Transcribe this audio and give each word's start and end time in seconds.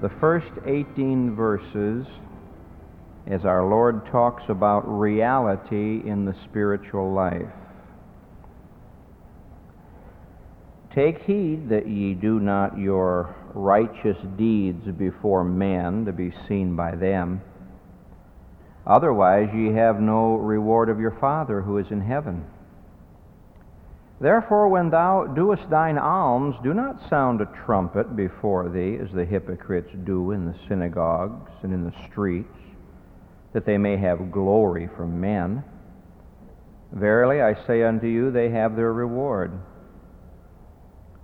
the 0.00 0.10
first 0.20 0.50
18 0.64 1.34
verses, 1.34 2.06
as 3.26 3.44
our 3.44 3.68
Lord 3.68 4.06
talks 4.10 4.42
about 4.48 4.80
reality 4.82 6.08
in 6.08 6.24
the 6.24 6.34
spiritual 6.48 7.12
life. 7.12 7.52
Take 10.94 11.22
heed 11.22 11.68
that 11.68 11.88
ye 11.88 12.14
do 12.14 12.40
not 12.40 12.78
your 12.78 13.34
righteous 13.54 14.16
deeds 14.36 14.84
before 14.98 15.44
men 15.44 16.04
to 16.06 16.12
be 16.12 16.32
seen 16.48 16.76
by 16.76 16.96
them. 16.96 17.42
Otherwise, 18.86 19.48
ye 19.54 19.74
have 19.74 20.00
no 20.00 20.36
reward 20.36 20.88
of 20.88 20.98
your 20.98 21.16
Father 21.20 21.60
who 21.60 21.78
is 21.78 21.86
in 21.90 22.00
heaven. 22.00 22.46
Therefore, 24.20 24.68
when 24.68 24.90
thou 24.90 25.26
doest 25.26 25.70
thine 25.70 25.96
alms, 25.96 26.56
do 26.62 26.74
not 26.74 27.08
sound 27.08 27.40
a 27.40 27.64
trumpet 27.64 28.16
before 28.16 28.68
thee, 28.68 28.98
as 29.00 29.12
the 29.12 29.24
hypocrites 29.24 29.90
do 30.04 30.32
in 30.32 30.44
the 30.44 30.56
synagogues 30.68 31.52
and 31.62 31.72
in 31.72 31.84
the 31.84 31.94
streets, 32.10 32.58
that 33.52 33.64
they 33.64 33.78
may 33.78 33.96
have 33.96 34.32
glory 34.32 34.88
from 34.96 35.20
men. 35.20 35.62
Verily, 36.92 37.40
I 37.40 37.54
say 37.66 37.84
unto 37.84 38.08
you, 38.08 38.32
they 38.32 38.50
have 38.50 38.74
their 38.74 38.92
reward. 38.92 39.52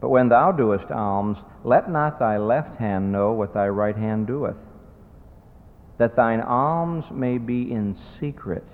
But 0.00 0.10
when 0.10 0.28
thou 0.28 0.52
doest 0.52 0.90
alms, 0.92 1.38
let 1.64 1.90
not 1.90 2.20
thy 2.20 2.36
left 2.36 2.78
hand 2.78 3.10
know 3.10 3.32
what 3.32 3.54
thy 3.54 3.68
right 3.68 3.96
hand 3.96 4.28
doeth, 4.28 4.56
that 5.98 6.14
thine 6.14 6.40
alms 6.40 7.04
may 7.10 7.38
be 7.38 7.72
in 7.72 7.96
secret 8.20 8.64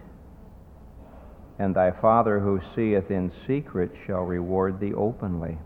and 1.61 1.77
thy 1.77 1.91
Father 2.00 2.41
who 2.41 2.58
seeth 2.75 3.11
in 3.11 3.30
secret 3.47 3.92
shall 4.06 4.22
reward 4.22 4.80
thee 4.80 4.94
openly. 4.94 5.58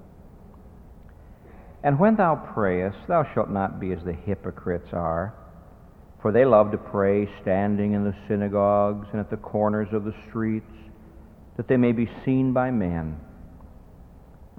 And 1.85 2.01
when 2.01 2.17
thou 2.17 2.35
prayest, 2.35 2.99
thou 3.07 3.25
shalt 3.33 3.49
not 3.49 3.79
be 3.79 3.93
as 3.93 4.03
the 4.05 4.13
hypocrites 4.13 4.89
are, 4.93 5.35
for 6.21 6.33
they 6.33 6.45
love 6.45 6.73
to 6.73 6.79
pray 6.79 7.29
standing 7.43 7.93
in 7.93 8.03
the 8.03 8.17
synagogues 8.27 9.07
and 9.13 9.21
at 9.21 9.31
the 9.31 9.37
corners 9.37 9.87
of 9.93 10.03
the 10.05 10.15
streets, 10.29 10.73
that 11.57 11.69
they 11.69 11.77
may 11.77 11.93
be 11.93 12.11
seen 12.25 12.53
by 12.53 12.73
men. 12.73 13.17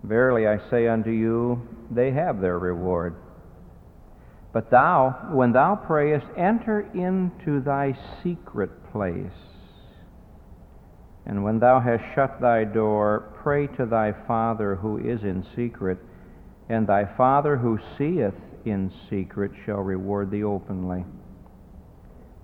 Verily 0.03 0.47
I 0.47 0.57
say 0.69 0.87
unto 0.87 1.09
you, 1.09 1.67
they 1.91 2.11
have 2.11 2.39
their 2.39 2.59
reward. 2.59 3.13
But 4.53 4.71
thou, 4.71 5.31
when 5.33 5.51
thou 5.51 5.75
prayest, 5.75 6.27
enter 6.37 6.87
into 6.93 7.59
thy 7.59 7.97
secret 8.23 8.69
place 8.93 9.54
and 11.25 11.43
when 11.43 11.59
thou 11.59 11.79
hast 11.79 12.03
shut 12.13 12.39
thy 12.39 12.63
door, 12.63 13.33
pray 13.41 13.67
to 13.67 13.85
thy 13.85 14.13
Father 14.27 14.75
who 14.75 14.97
is 14.97 15.21
in 15.23 15.45
secret, 15.55 15.97
and 16.69 16.85
thy 16.85 17.05
Father 17.17 17.57
who 17.57 17.79
seeth 17.97 18.33
in 18.65 18.91
secret 19.09 19.51
shall 19.65 19.81
reward 19.81 20.29
thee 20.29 20.43
openly. 20.43 21.03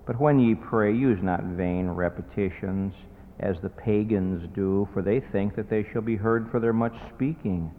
But 0.06 0.20
when 0.20 0.40
ye 0.40 0.54
pray, 0.54 0.92
use 0.92 1.20
not 1.22 1.44
vain 1.44 1.88
repetitions, 1.88 2.92
as 3.38 3.56
the 3.62 3.68
pagans 3.68 4.48
do, 4.54 4.88
for 4.92 5.02
they 5.02 5.20
think 5.20 5.54
that 5.56 5.70
they 5.70 5.86
shall 5.92 6.02
be 6.02 6.16
heard 6.16 6.50
for 6.50 6.60
their 6.60 6.72
much 6.72 6.94
speaking. 7.14 7.70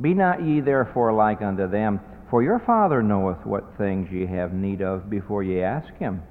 Be 0.00 0.14
not 0.14 0.44
ye 0.44 0.60
therefore 0.60 1.12
like 1.12 1.42
unto 1.42 1.68
them, 1.68 2.00
for 2.30 2.42
your 2.42 2.60
Father 2.60 3.02
knoweth 3.02 3.44
what 3.44 3.76
things 3.76 4.08
ye 4.12 4.26
have 4.26 4.52
need 4.52 4.82
of 4.82 5.10
before 5.10 5.42
ye 5.42 5.62
ask 5.62 5.92
him. 5.98 6.22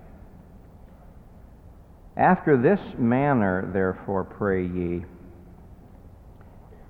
After 2.17 2.57
this 2.57 2.79
manner, 2.97 3.69
therefore, 3.71 4.23
pray 4.23 4.65
ye 4.65 5.05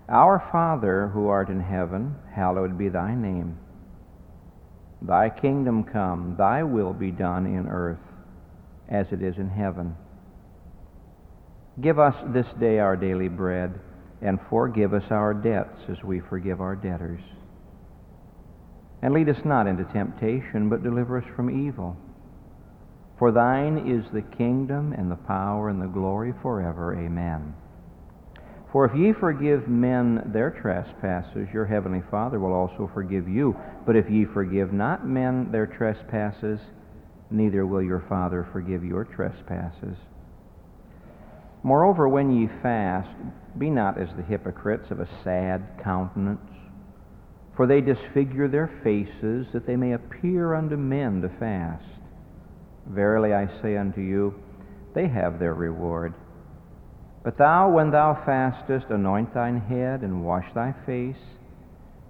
Our 0.08 0.42
Father, 0.54 1.10
who 1.10 1.28
art 1.28 1.50
in 1.50 1.60
heaven, 1.60 2.16
hallowed 2.34 2.78
be 2.78 2.88
thy 2.88 3.14
name. 3.14 3.58
Thy 5.02 5.30
kingdom 5.30 5.84
come, 5.84 6.36
thy 6.38 6.64
will 6.64 6.94
be 6.94 7.12
done 7.12 7.46
in 7.46 7.68
earth 7.68 8.00
as 8.88 9.08
it 9.12 9.22
is 9.22 9.38
in 9.38 9.50
heaven. 9.50 9.98
Give 11.82 12.00
us 12.00 12.16
this 12.34 12.48
day 12.58 12.80
our 12.80 12.96
daily 12.96 13.28
bread, 13.28 13.80
and 14.22 14.40
forgive 14.50 14.94
us 14.94 15.12
our 15.12 15.34
debts 15.34 15.78
as 15.90 16.02
we 16.04 16.22
forgive 16.22 16.62
our 16.62 16.76
debtors. 16.76 17.22
And 19.02 19.14
lead 19.14 19.28
us 19.28 19.44
not 19.44 19.68
into 19.68 19.84
temptation, 19.84 20.70
but 20.70 20.84
deliver 20.84 21.18
us 21.18 21.26
from 21.36 21.68
evil. 21.68 21.98
For 23.20 23.32
thine 23.32 23.78
is 23.90 24.06
the 24.14 24.22
kingdom 24.22 24.94
and 24.94 25.10
the 25.10 25.16
power 25.16 25.70
and 25.70 25.82
the 25.82 25.88
glory 25.88 26.34
forever. 26.42 26.96
Amen. 26.96 27.56
For 28.72 28.86
if 28.86 28.96
ye 28.96 29.14
forgive 29.14 29.68
men 29.68 30.30
their 30.34 30.52
trespasses, 30.52 31.48
your 31.54 31.66
heavenly 31.66 32.04
Father 32.12 32.40
will 32.40 32.54
also 32.54 32.92
forgive 32.94 33.28
you. 33.28 33.56
But 33.86 33.96
if 33.96 34.10
ye 34.10 34.26
forgive 34.26 34.72
not 34.72 35.08
men 35.08 35.52
their 35.52 35.66
trespasses, 35.66 36.60
neither 37.32 37.66
will 37.66 37.82
your 37.82 38.06
Father 38.08 38.48
forgive 38.52 38.84
your 38.84 39.06
trespasses. 39.06 39.98
Moreover, 41.64 42.08
when 42.08 42.32
ye 42.32 42.50
fast, 42.62 43.10
be 43.58 43.70
not 43.70 44.00
as 44.00 44.10
the 44.16 44.24
hypocrites 44.24 44.92
of 44.92 45.00
a 45.00 45.10
sad 45.24 45.64
countenance, 45.84 46.40
for 47.56 47.66
they 47.66 47.82
disfigure 47.82 48.48
their 48.48 48.70
faces, 48.84 49.48
that 49.54 49.66
they 49.66 49.76
may 49.76 49.94
appear 49.94 50.54
unto 50.54 50.78
men 50.78 51.22
to 51.22 51.30
fast. 51.40 51.84
Verily 52.90 53.34
I 53.34 53.48
say 53.62 53.78
unto 53.78 54.02
you, 54.02 54.34
they 54.96 55.08
have 55.08 55.40
their 55.40 55.54
reward. 55.54 56.14
But 57.24 57.38
thou, 57.38 57.70
when 57.70 57.92
thou 57.92 58.24
fastest, 58.26 58.88
anoint 58.90 59.34
thine 59.34 59.60
head 59.60 60.02
and 60.02 60.24
wash 60.24 60.46
thy 60.56 60.74
face, 60.86 61.22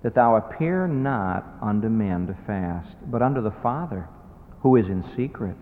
that 0.04 0.14
thou 0.14 0.36
appear 0.36 0.88
not 0.88 1.44
unto 1.62 1.90
men 1.90 2.28
to 2.28 2.38
fast, 2.46 2.96
but 3.08 3.22
unto 3.22 3.42
the 3.42 3.56
Father, 3.64 4.08
who 4.62 4.76
is 4.76 4.86
in 4.86 5.04
secret. 5.18 5.56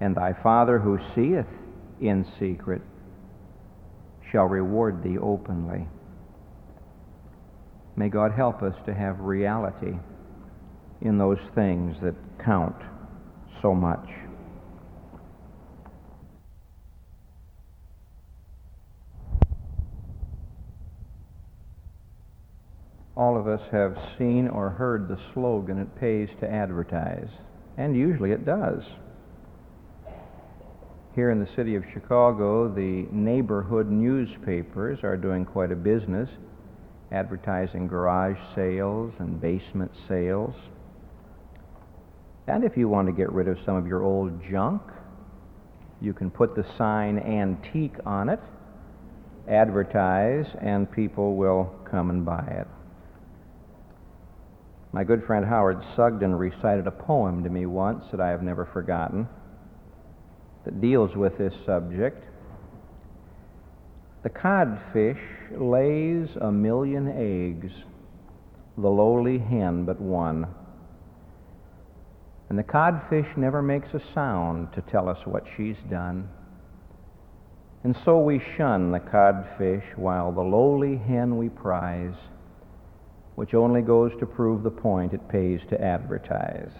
And 0.00 0.16
thy 0.16 0.32
Father 0.42 0.80
who 0.80 0.98
seeth 1.14 1.46
in 2.00 2.26
secret 2.38 2.82
shall 4.30 4.46
reward 4.46 5.02
thee 5.02 5.16
openly. 5.16 5.86
May 7.94 8.08
God 8.08 8.32
help 8.32 8.62
us 8.62 8.74
to 8.84 8.94
have 8.94 9.20
reality 9.20 9.96
in 11.00 11.18
those 11.18 11.38
things 11.54 11.96
that 12.02 12.14
count 12.44 12.76
so 13.66 13.74
much. 13.74 14.08
All 23.16 23.36
of 23.36 23.48
us 23.48 23.60
have 23.72 23.96
seen 24.18 24.46
or 24.46 24.70
heard 24.70 25.08
the 25.08 25.18
slogan, 25.34 25.78
it 25.80 25.98
pays 25.98 26.28
to 26.40 26.48
advertise. 26.48 27.28
And 27.76 27.96
usually 27.96 28.30
it 28.30 28.46
does. 28.46 28.82
Here 31.16 31.32
in 31.32 31.40
the 31.40 31.48
city 31.56 31.74
of 31.74 31.82
Chicago, 31.92 32.72
the 32.72 33.08
neighborhood 33.10 33.90
newspapers 33.90 35.00
are 35.02 35.16
doing 35.16 35.44
quite 35.44 35.72
a 35.72 35.76
business 35.76 36.28
advertising 37.10 37.88
garage 37.88 38.38
sales 38.54 39.12
and 39.18 39.40
basement 39.40 39.90
sales. 40.08 40.54
And 42.46 42.64
if 42.64 42.76
you 42.76 42.88
want 42.88 43.08
to 43.08 43.12
get 43.12 43.32
rid 43.32 43.48
of 43.48 43.58
some 43.64 43.76
of 43.76 43.86
your 43.86 44.02
old 44.02 44.40
junk, 44.50 44.82
you 46.00 46.12
can 46.12 46.30
put 46.30 46.54
the 46.54 46.64
sign 46.78 47.18
antique 47.18 47.96
on 48.04 48.28
it, 48.28 48.40
advertise, 49.48 50.46
and 50.60 50.90
people 50.90 51.36
will 51.36 51.72
come 51.90 52.10
and 52.10 52.24
buy 52.24 52.46
it. 52.60 52.66
My 54.92 55.04
good 55.04 55.24
friend 55.26 55.44
Howard 55.44 55.82
Sugden 55.96 56.34
recited 56.34 56.86
a 56.86 56.90
poem 56.90 57.42
to 57.44 57.50
me 57.50 57.66
once 57.66 58.04
that 58.10 58.20
I 58.20 58.28
have 58.28 58.42
never 58.42 58.64
forgotten 58.72 59.28
that 60.64 60.80
deals 60.80 61.14
with 61.14 61.36
this 61.38 61.54
subject. 61.64 62.24
The 64.22 64.30
codfish 64.30 65.20
lays 65.56 66.28
a 66.40 66.50
million 66.50 67.08
eggs, 67.08 67.72
the 68.76 68.88
lowly 68.88 69.38
hen 69.38 69.84
but 69.84 70.00
one. 70.00 70.46
And 72.48 72.58
the 72.58 72.62
codfish 72.62 73.36
never 73.36 73.62
makes 73.62 73.88
a 73.92 74.00
sound 74.14 74.72
to 74.74 74.80
tell 74.82 75.08
us 75.08 75.18
what 75.24 75.44
she's 75.56 75.76
done. 75.90 76.28
And 77.84 77.96
so 78.04 78.18
we 78.18 78.40
shun 78.56 78.92
the 78.92 79.00
codfish 79.00 79.84
while 79.96 80.32
the 80.32 80.42
lowly 80.42 80.96
hen 80.96 81.36
we 81.36 81.48
prize 81.48 82.14
which 83.36 83.54
only 83.54 83.82
goes 83.82 84.10
to 84.18 84.26
prove 84.26 84.62
the 84.62 84.70
point 84.70 85.12
it 85.12 85.28
pays 85.28 85.60
to 85.68 85.80
advertise. 85.80 86.72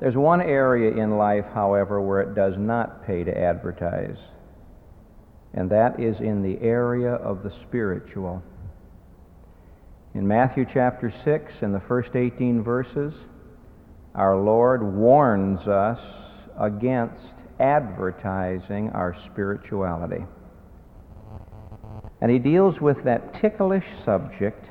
There's 0.00 0.16
one 0.16 0.40
area 0.40 1.00
in 1.00 1.16
life, 1.16 1.44
however, 1.54 2.02
where 2.02 2.20
it 2.20 2.34
does 2.34 2.54
not 2.58 3.06
pay 3.06 3.22
to 3.22 3.38
advertise, 3.38 4.16
and 5.54 5.70
that 5.70 6.00
is 6.00 6.16
in 6.18 6.42
the 6.42 6.60
area 6.60 7.12
of 7.12 7.44
the 7.44 7.52
spiritual. 7.68 8.42
In 10.14 10.26
Matthew 10.26 10.66
chapter 10.74 11.14
6, 11.24 11.52
in 11.62 11.72
the 11.72 11.82
first 11.86 12.16
18 12.16 12.64
verses, 12.64 13.14
our 14.14 14.36
Lord 14.36 14.82
warns 14.82 15.66
us 15.66 15.98
against 16.58 17.22
advertising 17.58 18.90
our 18.90 19.16
spirituality. 19.30 20.24
And 22.20 22.30
he 22.30 22.38
deals 22.38 22.80
with 22.80 23.04
that 23.04 23.40
ticklish 23.40 23.84
subject 24.04 24.64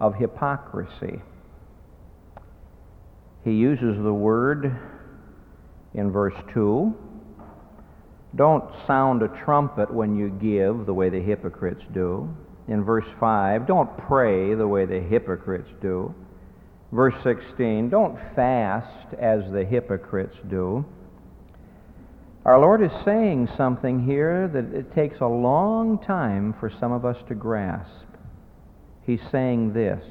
of 0.00 0.14
hypocrisy. 0.14 1.20
He 3.44 3.52
uses 3.52 3.96
the 4.02 4.12
word 4.12 4.76
in 5.94 6.10
verse 6.10 6.34
2 6.52 6.94
don't 8.36 8.64
sound 8.86 9.22
a 9.22 9.28
trumpet 9.44 9.92
when 9.92 10.14
you 10.14 10.28
give 10.28 10.84
the 10.84 10.92
way 10.92 11.08
the 11.08 11.20
hypocrites 11.20 11.82
do. 11.94 12.28
In 12.68 12.84
verse 12.84 13.06
5, 13.18 13.66
don't 13.66 13.96
pray 13.96 14.54
the 14.54 14.68
way 14.68 14.84
the 14.84 15.00
hypocrites 15.00 15.70
do. 15.80 16.14
Verse 16.92 17.14
16, 17.24 17.88
don't 17.88 18.16
fast 18.34 19.14
as 19.20 19.40
the 19.52 19.64
hypocrites 19.64 20.36
do. 20.48 20.84
Our 22.44 22.60
Lord 22.60 22.80
is 22.80 22.92
saying 23.04 23.48
something 23.56 24.06
here 24.06 24.46
that 24.46 24.72
it 24.72 24.94
takes 24.94 25.20
a 25.20 25.26
long 25.26 25.98
time 26.06 26.54
for 26.60 26.70
some 26.78 26.92
of 26.92 27.04
us 27.04 27.16
to 27.28 27.34
grasp. 27.34 27.90
He's 29.04 29.20
saying 29.32 29.72
this 29.72 30.04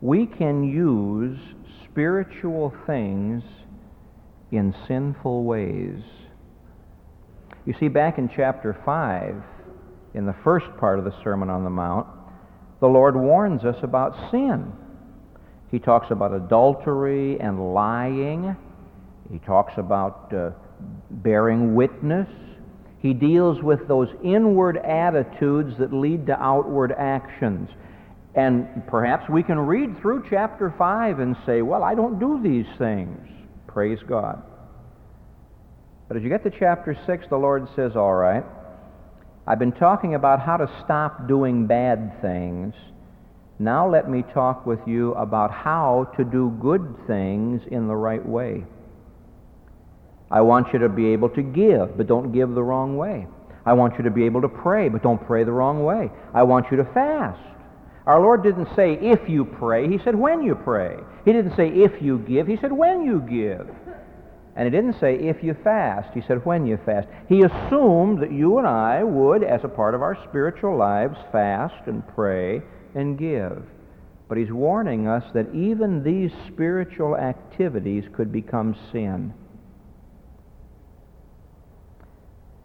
We 0.00 0.26
can 0.26 0.64
use 0.64 1.38
spiritual 1.84 2.74
things 2.86 3.44
in 4.50 4.74
sinful 4.88 5.44
ways. 5.44 6.02
You 7.66 7.74
see, 7.78 7.86
back 7.86 8.18
in 8.18 8.28
chapter 8.34 8.76
5, 8.84 9.42
in 10.14 10.26
the 10.26 10.34
first 10.42 10.66
part 10.78 10.98
of 10.98 11.04
the 11.04 11.14
Sermon 11.22 11.50
on 11.50 11.62
the 11.62 11.70
Mount, 11.70 12.08
the 12.80 12.88
Lord 12.88 13.14
warns 13.14 13.64
us 13.64 13.76
about 13.82 14.30
sin. 14.32 14.72
He 15.74 15.80
talks 15.80 16.12
about 16.12 16.32
adultery 16.32 17.40
and 17.40 17.74
lying. 17.74 18.56
He 19.28 19.40
talks 19.40 19.72
about 19.76 20.32
uh, 20.32 20.50
bearing 21.10 21.74
witness. 21.74 22.28
He 23.00 23.12
deals 23.12 23.60
with 23.60 23.88
those 23.88 24.06
inward 24.22 24.76
attitudes 24.76 25.76
that 25.80 25.92
lead 25.92 26.26
to 26.26 26.40
outward 26.40 26.92
actions. 26.96 27.70
And 28.36 28.86
perhaps 28.86 29.28
we 29.28 29.42
can 29.42 29.58
read 29.58 30.00
through 30.00 30.26
chapter 30.30 30.72
5 30.78 31.18
and 31.18 31.36
say, 31.44 31.60
well, 31.60 31.82
I 31.82 31.96
don't 31.96 32.20
do 32.20 32.40
these 32.40 32.72
things. 32.78 33.18
Praise 33.66 33.98
God. 34.08 34.44
But 36.06 36.18
as 36.18 36.22
you 36.22 36.28
get 36.28 36.44
to 36.44 36.50
chapter 36.56 36.96
6, 37.04 37.26
the 37.30 37.36
Lord 37.36 37.66
says, 37.74 37.96
all 37.96 38.14
right, 38.14 38.44
I've 39.44 39.58
been 39.58 39.72
talking 39.72 40.14
about 40.14 40.38
how 40.38 40.56
to 40.56 40.70
stop 40.84 41.26
doing 41.26 41.66
bad 41.66 42.22
things. 42.22 42.74
Now 43.64 43.88
let 43.88 44.10
me 44.10 44.22
talk 44.34 44.66
with 44.66 44.80
you 44.86 45.14
about 45.14 45.50
how 45.50 46.12
to 46.18 46.24
do 46.24 46.54
good 46.60 46.98
things 47.06 47.62
in 47.70 47.88
the 47.88 47.96
right 47.96 48.24
way. 48.24 48.62
I 50.30 50.42
want 50.42 50.74
you 50.74 50.80
to 50.80 50.90
be 50.90 51.06
able 51.14 51.30
to 51.30 51.40
give, 51.40 51.96
but 51.96 52.06
don't 52.06 52.30
give 52.30 52.50
the 52.50 52.62
wrong 52.62 52.98
way. 52.98 53.26
I 53.64 53.72
want 53.72 53.96
you 53.96 54.04
to 54.04 54.10
be 54.10 54.26
able 54.26 54.42
to 54.42 54.50
pray, 54.50 54.90
but 54.90 55.02
don't 55.02 55.26
pray 55.26 55.44
the 55.44 55.52
wrong 55.52 55.82
way. 55.82 56.10
I 56.34 56.42
want 56.42 56.66
you 56.70 56.76
to 56.76 56.84
fast. 56.92 57.40
Our 58.04 58.20
Lord 58.20 58.42
didn't 58.42 58.68
say 58.76 58.98
if 59.00 59.30
you 59.30 59.46
pray, 59.46 59.88
He 59.88 59.96
said 60.04 60.14
when 60.14 60.42
you 60.42 60.56
pray. 60.56 60.98
He 61.24 61.32
didn't 61.32 61.56
say 61.56 61.68
if 61.68 62.02
you 62.02 62.18
give, 62.18 62.46
He 62.46 62.58
said 62.58 62.70
when 62.70 63.06
you 63.06 63.20
give. 63.20 63.66
And 64.56 64.66
He 64.66 64.70
didn't 64.70 65.00
say 65.00 65.14
if 65.14 65.42
you 65.42 65.56
fast, 65.64 66.12
He 66.12 66.20
said 66.28 66.44
when 66.44 66.66
you 66.66 66.78
fast. 66.84 67.08
He 67.30 67.40
assumed 67.40 68.20
that 68.20 68.30
you 68.30 68.58
and 68.58 68.66
I 68.66 69.02
would, 69.02 69.42
as 69.42 69.64
a 69.64 69.68
part 69.68 69.94
of 69.94 70.02
our 70.02 70.18
spiritual 70.28 70.76
lives, 70.76 71.16
fast 71.32 71.86
and 71.86 72.06
pray 72.14 72.60
and 72.94 73.18
give. 73.18 73.64
But 74.28 74.38
He's 74.38 74.50
warning 74.50 75.06
us 75.06 75.24
that 75.34 75.54
even 75.54 76.02
these 76.02 76.30
spiritual 76.48 77.16
activities 77.16 78.04
could 78.14 78.32
become 78.32 78.76
sin. 78.92 79.34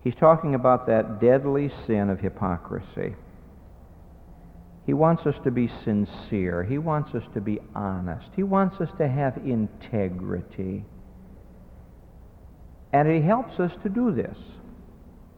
He's 0.03 0.15
talking 0.15 0.55
about 0.55 0.87
that 0.87 1.19
deadly 1.19 1.71
sin 1.85 2.09
of 2.09 2.19
hypocrisy. 2.19 3.15
He 4.85 4.93
wants 4.93 5.25
us 5.27 5.35
to 5.43 5.51
be 5.51 5.69
sincere. 5.83 6.63
He 6.63 6.77
wants 6.77 7.13
us 7.13 7.23
to 7.33 7.41
be 7.41 7.59
honest. 7.75 8.27
He 8.35 8.43
wants 8.43 8.81
us 8.81 8.89
to 8.97 9.07
have 9.07 9.37
integrity. 9.37 10.83
And 12.91 13.07
he 13.07 13.21
helps 13.21 13.59
us 13.59 13.71
to 13.83 13.89
do 13.89 14.11
this. 14.11 14.35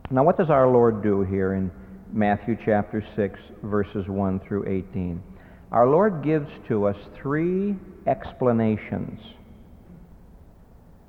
Now, 0.09 0.23
what 0.23 0.38
does 0.38 0.49
our 0.49 0.69
Lord 0.69 1.03
do 1.03 1.23
here 1.23 1.53
in 1.53 1.71
Matthew 2.13 2.58
chapter 2.66 3.04
6, 3.16 3.40
verses 3.63 4.08
1 4.08 4.40
through 4.42 4.68
18? 4.68 5.22
Our 5.72 5.88
Lord 5.88 6.24
gives 6.24 6.50
to 6.68 6.88
us 6.88 6.98
three 7.22 7.75
explanations 8.06 9.19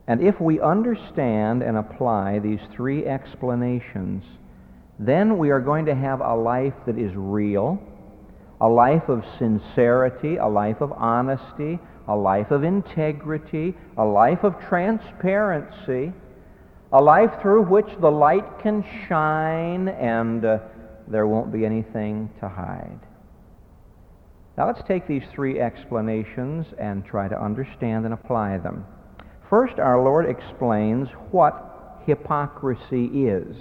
and 0.07 0.21
if 0.21 0.41
we 0.41 0.61
understand 0.61 1.63
and 1.63 1.77
apply 1.77 2.41
these 2.41 2.61
three 2.75 3.07
explanations, 3.07 4.25
then 4.99 5.39
we 5.39 5.51
are 5.51 5.61
going 5.61 5.87
to 5.87 5.95
have 5.95 6.21
a 6.21 6.35
life 6.35 6.75
that 6.87 6.99
is 6.99 7.13
real, 7.15 7.81
a 8.61 8.69
life 8.69 9.09
of 9.09 9.25
sincerity, 9.39 10.37
a 10.37 10.47
life 10.47 10.81
of 10.81 10.93
honesty, 10.93 11.79
a 12.09 12.17
life 12.17 12.51
of 12.51 12.65
integrity, 12.65 13.75
a 13.97 14.05
life 14.05 14.43
of 14.43 14.59
transparency, 14.69 16.13
a 16.93 17.01
life 17.01 17.41
through 17.41 17.63
which 17.63 17.89
the 18.01 18.11
light 18.11 18.59
can 18.61 18.85
shine 19.09 19.89
and 19.89 20.45
uh, 20.45 20.59
there 21.09 21.27
won't 21.27 21.53
be 21.53 21.65
anything 21.65 22.31
to 22.41 22.49
hide. 22.49 23.01
Now 24.57 24.67
let's 24.67 24.87
take 24.87 25.09
these 25.09 25.23
three 25.35 25.61
explanations 25.61 26.67
and 26.79 27.05
try 27.05 27.29
to 27.29 27.43
understand 27.43 28.05
and 28.05 28.13
apply 28.13 28.59
them. 28.59 28.85
First, 29.49 29.79
our 29.79 30.03
Lord 30.03 30.29
explains 30.29 31.09
what 31.31 32.01
hypocrisy 32.07 33.07
is. 33.27 33.57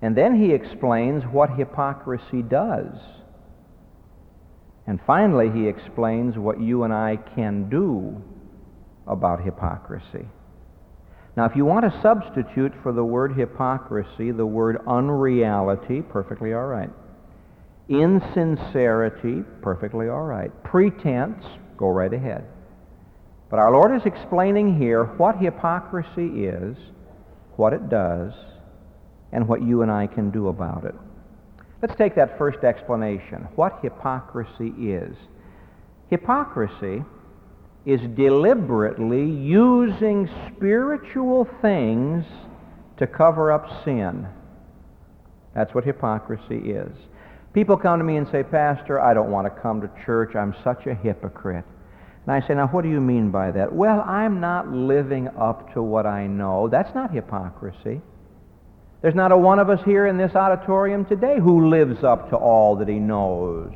And 0.00 0.16
then 0.16 0.40
he 0.40 0.52
explains 0.52 1.24
what 1.24 1.50
hypocrisy 1.50 2.42
does. 2.42 2.94
And 4.86 5.00
finally, 5.06 5.50
he 5.50 5.68
explains 5.68 6.38
what 6.38 6.60
you 6.60 6.84
and 6.84 6.92
I 6.92 7.18
can 7.34 7.68
do 7.68 8.22
about 9.06 9.44
hypocrisy. 9.44 10.26
Now, 11.38 11.44
if 11.44 11.54
you 11.54 11.64
want 11.64 11.84
to 11.84 12.00
substitute 12.02 12.72
for 12.82 12.92
the 12.92 13.04
word 13.04 13.36
hypocrisy 13.36 14.32
the 14.32 14.44
word 14.44 14.78
unreality, 14.88 16.02
perfectly 16.02 16.52
all 16.52 16.66
right. 16.66 16.90
Insincerity, 17.88 19.44
perfectly 19.62 20.08
all 20.08 20.24
right. 20.24 20.50
Pretense, 20.64 21.44
go 21.76 21.90
right 21.90 22.12
ahead. 22.12 22.44
But 23.50 23.60
our 23.60 23.70
Lord 23.70 23.94
is 23.94 24.04
explaining 24.04 24.80
here 24.80 25.04
what 25.04 25.36
hypocrisy 25.38 26.44
is, 26.44 26.76
what 27.54 27.72
it 27.72 27.88
does, 27.88 28.32
and 29.30 29.46
what 29.46 29.62
you 29.62 29.82
and 29.82 29.92
I 29.92 30.08
can 30.08 30.32
do 30.32 30.48
about 30.48 30.86
it. 30.86 30.94
Let's 31.80 31.96
take 31.96 32.16
that 32.16 32.36
first 32.36 32.64
explanation. 32.64 33.46
What 33.54 33.78
hypocrisy 33.80 34.70
is. 34.76 35.16
Hypocrisy 36.10 37.04
is 37.86 38.00
deliberately 38.16 39.24
using 39.24 40.28
spiritual 40.54 41.48
things 41.62 42.24
to 42.98 43.06
cover 43.06 43.52
up 43.52 43.84
sin. 43.84 44.26
That's 45.54 45.74
what 45.74 45.84
hypocrisy 45.84 46.72
is. 46.72 46.92
People 47.52 47.76
come 47.76 47.98
to 47.98 48.04
me 48.04 48.16
and 48.16 48.28
say, 48.30 48.42
Pastor, 48.42 49.00
I 49.00 49.14
don't 49.14 49.30
want 49.30 49.46
to 49.46 49.62
come 49.62 49.80
to 49.80 49.90
church. 50.04 50.36
I'm 50.36 50.54
such 50.62 50.86
a 50.86 50.94
hypocrite. 50.94 51.64
And 52.26 52.34
I 52.34 52.46
say, 52.46 52.54
now 52.54 52.68
what 52.68 52.82
do 52.82 52.90
you 52.90 53.00
mean 53.00 53.30
by 53.30 53.50
that? 53.52 53.72
Well, 53.72 54.02
I'm 54.02 54.38
not 54.38 54.68
living 54.68 55.28
up 55.38 55.72
to 55.72 55.82
what 55.82 56.04
I 56.04 56.26
know. 56.26 56.68
That's 56.68 56.94
not 56.94 57.10
hypocrisy. 57.10 58.02
There's 59.00 59.14
not 59.14 59.32
a 59.32 59.36
one 59.36 59.58
of 59.58 59.70
us 59.70 59.80
here 59.84 60.06
in 60.06 60.18
this 60.18 60.34
auditorium 60.34 61.06
today 61.06 61.38
who 61.40 61.68
lives 61.68 62.04
up 62.04 62.30
to 62.30 62.36
all 62.36 62.76
that 62.76 62.88
he 62.88 62.98
knows. 62.98 63.72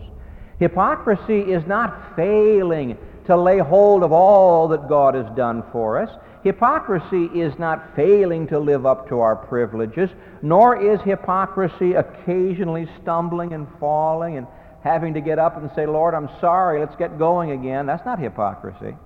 Hypocrisy 0.59 1.41
is 1.41 1.67
not 1.67 2.15
failing 2.17 2.99
to 3.27 3.37
lay 3.37 3.59
hold 3.59 4.03
of 4.03 4.13
all 4.13 4.69
that 4.69 4.89
God 4.89 5.15
has 5.15 5.27
done 5.37 5.63
for 5.73 5.99
us. 5.99 6.11
Hypocrisy 6.43 7.27
is 7.27 7.57
not 7.59 7.95
failing 7.95 8.49
to 8.49 8.59
live 8.59 8.85
up 8.85 9.09
to 9.09 9.21
our 9.21 9.37
privileges, 9.37 10.11
nor 10.43 10.81
is 10.81 11.01
hypocrisy 11.03 11.95
occasionally 11.95 12.89
stumbling 13.01 13.53
and 13.53 13.69
falling 13.79 14.37
and 14.37 14.47
having 14.83 15.15
to 15.15 15.21
get 15.21 15.39
up 15.39 15.57
and 15.57 15.71
say, 15.77 15.87
Lord, 15.87 16.15
I'm 16.15 16.29
sorry, 16.41 16.81
let's 16.81 16.97
get 16.97 17.19
going 17.19 17.53
again. 17.53 17.87
That's 17.87 18.05
not 18.05 18.19
hypocrisy. 18.19 18.97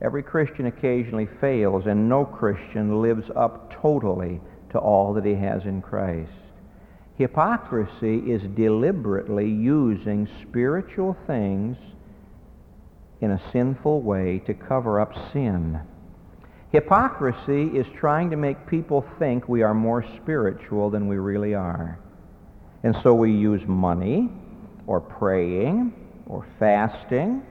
Every 0.00 0.22
Christian 0.22 0.66
occasionally 0.66 1.28
fails, 1.40 1.86
and 1.86 2.08
no 2.08 2.24
Christian 2.24 3.02
lives 3.02 3.28
up 3.34 3.72
totally 3.80 4.40
to 4.70 4.78
all 4.78 5.14
that 5.14 5.24
he 5.24 5.34
has 5.34 5.64
in 5.64 5.82
Christ. 5.82 6.30
Hypocrisy 7.18 8.18
is 8.18 8.42
deliberately 8.56 9.48
using 9.48 10.28
spiritual 10.42 11.16
things 11.26 11.76
in 13.22 13.30
a 13.30 13.52
sinful 13.52 14.02
way 14.02 14.40
to 14.46 14.52
cover 14.52 15.00
up 15.00 15.12
sin. 15.32 15.80
Hypocrisy 16.72 17.68
is 17.78 17.86
trying 17.98 18.30
to 18.30 18.36
make 18.36 18.66
people 18.66 19.06
think 19.18 19.48
we 19.48 19.62
are 19.62 19.72
more 19.72 20.04
spiritual 20.20 20.90
than 20.90 21.06
we 21.06 21.16
really 21.16 21.54
are. 21.54 22.00
And 22.82 22.96
so 23.04 23.14
we 23.14 23.30
use 23.30 23.62
money, 23.66 24.28
or 24.88 25.00
praying, 25.00 25.92
or 26.26 26.44
fasting, 26.58 27.42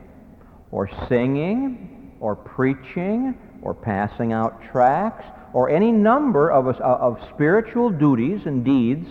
or 0.72 0.90
singing, 1.08 2.12
or 2.20 2.36
preaching, 2.36 3.38
or 3.62 3.74
passing 3.74 4.34
out 4.34 4.62
tracts, 4.74 5.26
or 5.54 5.70
any 5.70 5.92
number 5.92 6.52
of, 6.52 6.68
us, 6.68 6.76
of 6.82 7.18
spiritual 7.34 7.90
duties 7.90 8.42
and 8.46 8.66
deeds 8.66 9.08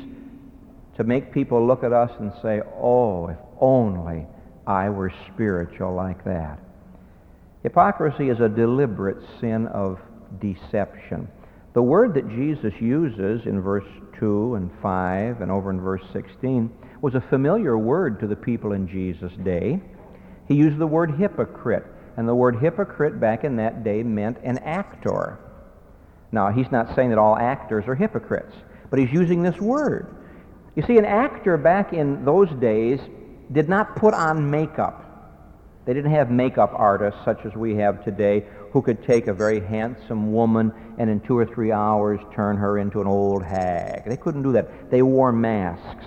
to 0.98 1.04
make 1.04 1.32
people 1.32 1.66
look 1.66 1.82
at 1.84 1.94
us 1.94 2.10
and 2.20 2.32
say, 2.42 2.60
oh, 2.76 3.28
if 3.28 3.38
only 3.60 4.26
I 4.70 4.88
were 4.88 5.12
spiritual 5.26 5.92
like 5.92 6.24
that. 6.24 6.60
Hypocrisy 7.64 8.28
is 8.28 8.38
a 8.38 8.48
deliberate 8.48 9.18
sin 9.40 9.66
of 9.66 9.98
deception. 10.40 11.26
The 11.72 11.82
word 11.82 12.14
that 12.14 12.28
Jesus 12.28 12.72
uses 12.80 13.46
in 13.46 13.60
verse 13.60 13.88
2 14.20 14.54
and 14.54 14.70
5 14.80 15.40
and 15.40 15.50
over 15.50 15.70
in 15.70 15.80
verse 15.80 16.04
16 16.12 16.70
was 17.02 17.16
a 17.16 17.20
familiar 17.20 17.76
word 17.76 18.20
to 18.20 18.28
the 18.28 18.36
people 18.36 18.70
in 18.72 18.86
Jesus' 18.86 19.32
day. 19.42 19.80
He 20.46 20.54
used 20.54 20.78
the 20.78 20.86
word 20.86 21.16
hypocrite, 21.18 21.86
and 22.16 22.28
the 22.28 22.34
word 22.34 22.60
hypocrite 22.60 23.18
back 23.18 23.42
in 23.42 23.56
that 23.56 23.82
day 23.82 24.04
meant 24.04 24.38
an 24.44 24.58
actor. 24.58 25.40
Now, 26.30 26.52
he's 26.52 26.70
not 26.70 26.94
saying 26.94 27.10
that 27.10 27.18
all 27.18 27.36
actors 27.36 27.88
are 27.88 27.96
hypocrites, 27.96 28.54
but 28.88 29.00
he's 29.00 29.10
using 29.10 29.42
this 29.42 29.60
word. 29.60 30.14
You 30.76 30.84
see, 30.84 30.96
an 30.96 31.04
actor 31.04 31.56
back 31.56 31.92
in 31.92 32.24
those 32.24 32.50
days 32.60 33.00
did 33.52 33.68
not 33.68 33.96
put 33.96 34.14
on 34.14 34.50
makeup. 34.50 35.06
They 35.86 35.94
didn't 35.94 36.12
have 36.12 36.30
makeup 36.30 36.72
artists 36.74 37.20
such 37.24 37.44
as 37.44 37.54
we 37.54 37.74
have 37.76 38.04
today 38.04 38.44
who 38.72 38.82
could 38.82 39.04
take 39.04 39.26
a 39.26 39.34
very 39.34 39.60
handsome 39.60 40.32
woman 40.32 40.72
and 40.98 41.10
in 41.10 41.20
two 41.20 41.36
or 41.36 41.46
three 41.46 41.72
hours 41.72 42.20
turn 42.34 42.56
her 42.56 42.78
into 42.78 43.00
an 43.00 43.06
old 43.06 43.42
hag. 43.42 44.04
They 44.04 44.16
couldn't 44.16 44.42
do 44.42 44.52
that. 44.52 44.90
They 44.90 45.02
wore 45.02 45.32
masks. 45.32 46.06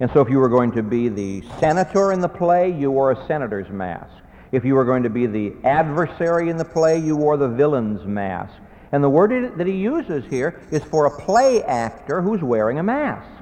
And 0.00 0.10
so 0.12 0.20
if 0.20 0.28
you 0.28 0.38
were 0.38 0.48
going 0.48 0.72
to 0.72 0.82
be 0.82 1.08
the 1.08 1.42
senator 1.58 2.12
in 2.12 2.20
the 2.20 2.28
play, 2.28 2.70
you 2.70 2.90
wore 2.90 3.12
a 3.12 3.26
senator's 3.26 3.68
mask. 3.70 4.12
If 4.52 4.64
you 4.64 4.74
were 4.74 4.84
going 4.84 5.02
to 5.02 5.10
be 5.10 5.26
the 5.26 5.52
adversary 5.64 6.50
in 6.50 6.56
the 6.56 6.64
play, 6.64 6.98
you 6.98 7.16
wore 7.16 7.36
the 7.36 7.48
villain's 7.48 8.04
mask. 8.04 8.54
And 8.92 9.02
the 9.02 9.10
word 9.10 9.58
that 9.58 9.66
he 9.66 9.72
uses 9.72 10.24
here 10.26 10.60
is 10.70 10.84
for 10.84 11.06
a 11.06 11.20
play 11.22 11.62
actor 11.64 12.22
who's 12.22 12.42
wearing 12.42 12.78
a 12.78 12.82
mask. 12.82 13.33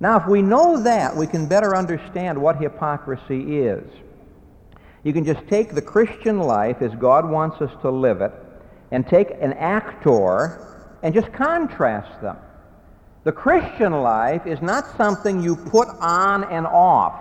Now, 0.00 0.18
if 0.18 0.26
we 0.26 0.42
know 0.42 0.82
that, 0.82 1.16
we 1.16 1.26
can 1.26 1.46
better 1.46 1.76
understand 1.76 2.40
what 2.40 2.60
hypocrisy 2.60 3.58
is. 3.58 3.84
You 5.04 5.12
can 5.12 5.24
just 5.24 5.46
take 5.48 5.74
the 5.74 5.82
Christian 5.82 6.40
life 6.40 6.80
as 6.80 6.92
God 6.94 7.28
wants 7.28 7.60
us 7.60 7.70
to 7.82 7.90
live 7.90 8.20
it 8.20 8.32
and 8.90 9.06
take 9.06 9.30
an 9.40 9.52
actor 9.54 10.60
and 11.02 11.14
just 11.14 11.32
contrast 11.32 12.20
them. 12.22 12.36
The 13.24 13.32
Christian 13.32 13.92
life 13.92 14.46
is 14.46 14.60
not 14.60 14.96
something 14.96 15.42
you 15.42 15.56
put 15.56 15.88
on 16.00 16.44
and 16.44 16.66
off. 16.66 17.14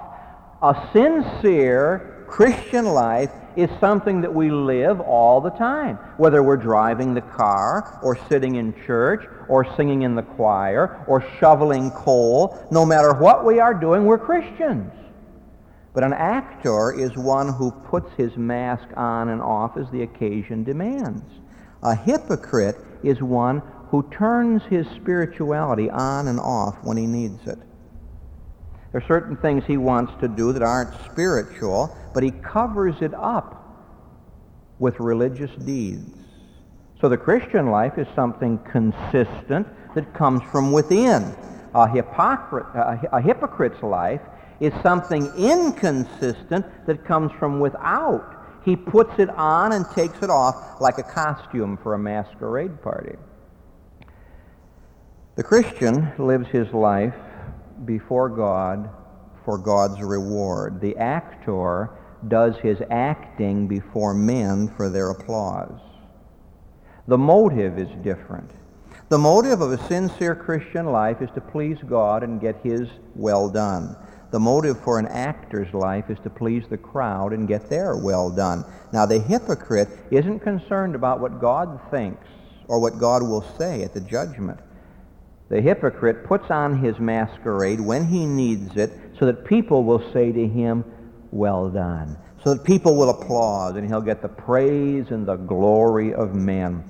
A 0.61 0.89
sincere 0.93 2.25
Christian 2.27 2.85
life 2.85 3.31
is 3.55 3.69
something 3.79 4.21
that 4.21 4.33
we 4.33 4.49
live 4.49 4.99
all 5.01 5.41
the 5.41 5.49
time, 5.51 5.97
whether 6.17 6.41
we're 6.41 6.57
driving 6.57 7.13
the 7.13 7.21
car 7.21 7.99
or 8.03 8.17
sitting 8.27 8.55
in 8.55 8.73
church 8.85 9.25
or 9.47 9.65
singing 9.75 10.01
in 10.01 10.15
the 10.15 10.23
choir 10.23 11.03
or 11.07 11.23
shoveling 11.39 11.91
coal. 11.91 12.65
No 12.71 12.85
matter 12.85 13.13
what 13.13 13.45
we 13.45 13.59
are 13.59 13.73
doing, 13.73 14.05
we're 14.05 14.17
Christians. 14.17 14.91
But 15.93 16.03
an 16.03 16.13
actor 16.13 16.91
is 16.91 17.15
one 17.15 17.53
who 17.53 17.71
puts 17.71 18.11
his 18.17 18.35
mask 18.35 18.87
on 18.95 19.29
and 19.29 19.41
off 19.41 19.77
as 19.77 19.89
the 19.91 20.01
occasion 20.01 20.63
demands. 20.63 21.23
A 21.83 21.95
hypocrite 21.95 22.77
is 23.03 23.21
one 23.21 23.61
who 23.89 24.09
turns 24.09 24.63
his 24.63 24.87
spirituality 24.95 25.89
on 25.89 26.27
and 26.27 26.39
off 26.39 26.77
when 26.83 26.97
he 26.97 27.05
needs 27.05 27.45
it. 27.45 27.59
There 28.93 29.01
are 29.01 29.07
certain 29.07 29.35
things 29.37 29.63
he 29.65 29.77
wants 29.77 30.13
to 30.21 30.27
do 30.27 30.53
that 30.53 30.61
aren't 30.61 30.93
spiritual, 31.11 31.97
but 32.13 32.21
he 32.21 32.29
covers 32.29 32.93
it 33.01 33.11
up 33.15 33.59
with 34.77 34.99
religious 34.99 35.49
deeds. 35.65 36.15
So 37.01 37.09
the 37.09 37.17
Christian 37.17 37.71
life 37.71 37.97
is 37.97 38.05
something 38.15 38.59
consistent 38.59 39.67
that 39.95 40.13
comes 40.13 40.43
from 40.51 40.71
within. 40.71 41.23
A, 41.73 41.89
a 43.11 43.19
hypocrite's 43.19 43.81
life 43.81 44.21
is 44.59 44.71
something 44.83 45.25
inconsistent 45.35 46.63
that 46.85 47.03
comes 47.03 47.31
from 47.39 47.59
without. 47.59 48.61
He 48.63 48.75
puts 48.75 49.17
it 49.17 49.29
on 49.31 49.73
and 49.73 49.89
takes 49.89 50.21
it 50.21 50.29
off 50.29 50.79
like 50.79 50.99
a 50.99 51.03
costume 51.03 51.79
for 51.81 51.95
a 51.95 51.99
masquerade 51.99 52.79
party. 52.83 53.15
The 55.35 55.43
Christian 55.43 56.13
lives 56.19 56.47
his 56.49 56.71
life 56.73 57.15
before 57.85 58.29
God 58.29 58.89
for 59.45 59.57
God's 59.57 60.01
reward. 60.01 60.79
The 60.81 60.95
actor 60.97 61.89
does 62.27 62.55
his 62.57 62.77
acting 62.89 63.67
before 63.67 64.13
men 64.13 64.69
for 64.75 64.89
their 64.89 65.09
applause. 65.11 65.79
The 67.07 67.17
motive 67.17 67.77
is 67.77 67.89
different. 68.03 68.49
The 69.09 69.17
motive 69.17 69.61
of 69.61 69.71
a 69.71 69.87
sincere 69.87 70.35
Christian 70.35 70.85
life 70.85 71.21
is 71.21 71.29
to 71.35 71.41
please 71.41 71.77
God 71.85 72.23
and 72.23 72.39
get 72.39 72.61
his 72.63 72.87
well 73.15 73.49
done. 73.49 73.95
The 74.31 74.39
motive 74.39 74.79
for 74.83 74.97
an 74.97 75.07
actor's 75.07 75.71
life 75.73 76.09
is 76.09 76.17
to 76.23 76.29
please 76.29 76.63
the 76.67 76.77
crowd 76.77 77.33
and 77.33 77.47
get 77.47 77.69
their 77.69 77.95
well 77.95 78.31
done. 78.31 78.65
Now, 78.91 79.05
the 79.05 79.19
hypocrite 79.19 79.89
isn't 80.09 80.39
concerned 80.39 80.95
about 80.95 81.19
what 81.19 81.39
God 81.39 81.79
thinks 81.91 82.25
or 82.67 82.79
what 82.79 82.97
God 82.97 83.21
will 83.21 83.45
say 83.57 83.83
at 83.83 83.93
the 83.93 84.01
judgment. 84.01 84.59
The 85.53 85.61
hypocrite 85.61 86.25
puts 86.25 86.49
on 86.49 86.79
his 86.79 86.97
masquerade 86.97 87.79
when 87.79 88.07
he 88.07 88.25
needs 88.25 88.75
it 88.75 88.91
so 89.19 89.27
that 89.27 89.45
people 89.45 89.83
will 89.83 90.11
say 90.11 90.31
to 90.31 90.47
him, 90.47 90.83
Well 91.29 91.69
done. 91.69 92.17
So 92.43 92.55
that 92.55 92.63
people 92.63 92.97
will 92.97 93.11
applaud 93.11 93.77
and 93.77 93.87
he'll 93.87 94.01
get 94.01 94.23
the 94.23 94.29
praise 94.29 95.11
and 95.11 95.27
the 95.27 95.35
glory 95.35 96.11
of 96.11 96.33
men. 96.33 96.83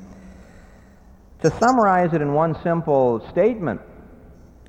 To 1.42 1.52
summarize 1.60 2.14
it 2.14 2.22
in 2.22 2.34
one 2.34 2.56
simple 2.64 3.28
statement, 3.32 3.82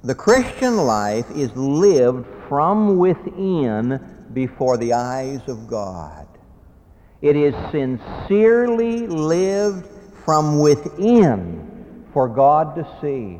the 0.02 0.16
Christian 0.16 0.76
life 0.76 1.30
is 1.30 1.54
lived 1.54 2.26
from 2.48 2.98
within 2.98 4.00
before 4.32 4.76
the 4.76 4.94
eyes 4.94 5.42
of 5.46 5.68
God. 5.68 6.26
It 7.22 7.36
is 7.36 7.54
sincerely 7.70 9.06
lived 9.06 9.86
from 10.24 10.58
within 10.58 12.06
for 12.12 12.26
God 12.26 12.74
to 12.74 12.98
see. 13.00 13.38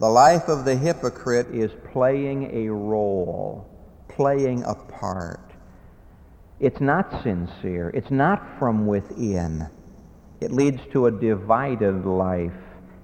The 0.00 0.08
life 0.08 0.48
of 0.48 0.64
the 0.64 0.74
hypocrite 0.74 1.48
is 1.54 1.70
playing 1.92 2.56
a 2.56 2.72
role, 2.72 3.68
playing 4.08 4.64
a 4.64 4.74
part. 4.74 5.52
It's 6.58 6.80
not 6.80 7.22
sincere. 7.22 7.90
It's 7.90 8.10
not 8.10 8.58
from 8.58 8.86
within. 8.86 9.68
It 10.40 10.52
leads 10.52 10.80
to 10.92 11.04
a 11.04 11.10
divided 11.10 12.06
life 12.06 12.56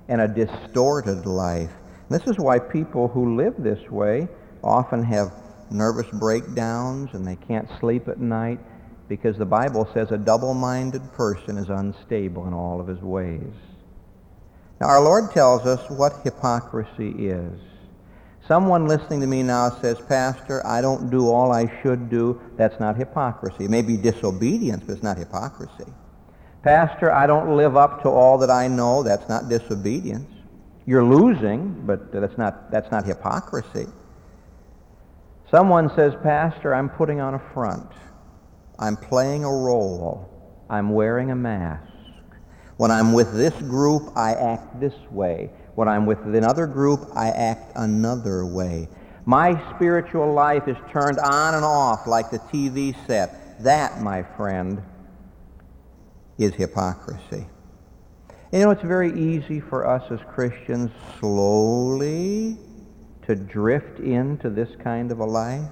and 0.09 0.23
a 0.23 0.29
distorted 0.29 1.27
life. 1.27 1.71
This 2.09 2.27
is 2.27 2.39
why 2.39 2.59
people 2.59 3.09
who 3.09 3.37
live 3.37 3.57
this 3.59 3.91
way 3.91 4.27
often 4.65 5.03
have 5.05 5.35
nervous 5.71 6.07
breakdowns 6.15 7.11
and 7.13 7.27
they 7.27 7.37
can't 7.37 7.69
sleep 7.79 8.09
at 8.09 8.21
night 8.21 8.59
because 9.07 9.37
the 9.37 9.45
Bible 9.45 9.87
says 9.93 10.13
a 10.13 10.17
double-minded 10.17 11.13
person 11.13 11.59
is 11.59 11.69
unstable 11.69 12.47
in 12.47 12.55
all 12.55 12.81
of 12.81 12.89
his 12.89 13.03
ways. 13.03 13.53
Now, 14.81 14.89
our 14.89 15.01
Lord 15.01 15.31
tells 15.33 15.67
us 15.67 15.89
what 15.89 16.21
hypocrisy 16.23 17.11
is. 17.11 17.61
Someone 18.47 18.87
listening 18.87 19.21
to 19.23 19.27
me 19.27 19.43
now 19.43 19.71
says, 19.71 20.01
Pastor, 20.09 20.65
I 20.67 20.81
don't 20.81 21.11
do 21.11 21.29
all 21.29 21.51
I 21.53 21.81
should 21.83 22.09
do. 22.09 22.41
That's 22.57 22.79
not 22.79 22.97
hypocrisy. 22.97 23.65
It 23.65 23.71
may 23.71 23.83
be 23.83 23.97
disobedience, 23.97 24.85
but 24.87 24.93
it's 24.93 25.03
not 25.03 25.19
hypocrisy. 25.19 25.93
Pastor, 26.63 27.11
I 27.11 27.27
don't 27.27 27.57
live 27.57 27.77
up 27.77 28.03
to 28.03 28.09
all 28.09 28.39
that 28.39 28.51
I 28.51 28.69
know. 28.69 29.03
That's 29.03 29.29
not 29.29 29.49
disobedience. 29.49 30.31
You're 30.85 31.05
losing, 31.05 31.85
but 31.87 32.13
that's 32.13 32.39
not, 32.39 32.71
that's 32.71 32.91
not 32.91 33.05
hypocrisy. 33.05 33.87
Someone 35.51 35.91
says, 35.97 36.15
Pastor, 36.23 36.75
I'm 36.75 36.89
putting 36.89 37.21
on 37.21 37.35
a 37.35 37.39
front. 37.55 37.91
I'm 38.79 38.97
playing 38.97 39.45
a 39.45 39.51
role. 39.51 40.29
I'm 40.69 40.91
wearing 40.91 41.31
a 41.31 41.37
mask. 41.37 41.96
When 42.77 42.91
I'm 42.91 43.13
with 43.13 43.33
this 43.35 43.55
group, 43.55 44.13
I 44.17 44.35
act 44.35 44.81
this 44.81 44.95
way. 45.11 45.51
When 45.77 45.89
I'm 45.89 46.05
with 46.05 46.21
another 46.23 46.67
group, 46.67 47.09
I 47.15 47.31
act 47.31 47.73
another 47.75 48.45
way. 48.45 48.89
My 49.25 49.61
spiritual 49.75 50.33
life 50.33 50.69
is 50.69 50.77
turned 50.91 51.19
on 51.19 51.55
and 51.55 51.65
off 51.65 52.07
like 52.07 52.31
the 52.31 52.39
TV 52.39 52.95
set. 53.07 53.63
That, 53.63 54.01
my 54.01 54.23
friend, 54.23 54.83
is 56.39 56.55
hypocrisy. 56.55 57.47
You 58.53 58.61
know, 58.61 58.71
it's 58.71 58.83
very 58.83 59.13
easy 59.19 59.61
for 59.61 59.87
us 59.87 60.05
as 60.11 60.21
Christians 60.33 60.91
slowly 61.19 62.57
to 63.27 63.35
drift 63.35 64.01
into 64.01 64.51
this 64.51 64.69
kind 64.85 65.11
of 65.11 65.19
a 65.19 65.25
life. 65.25 65.69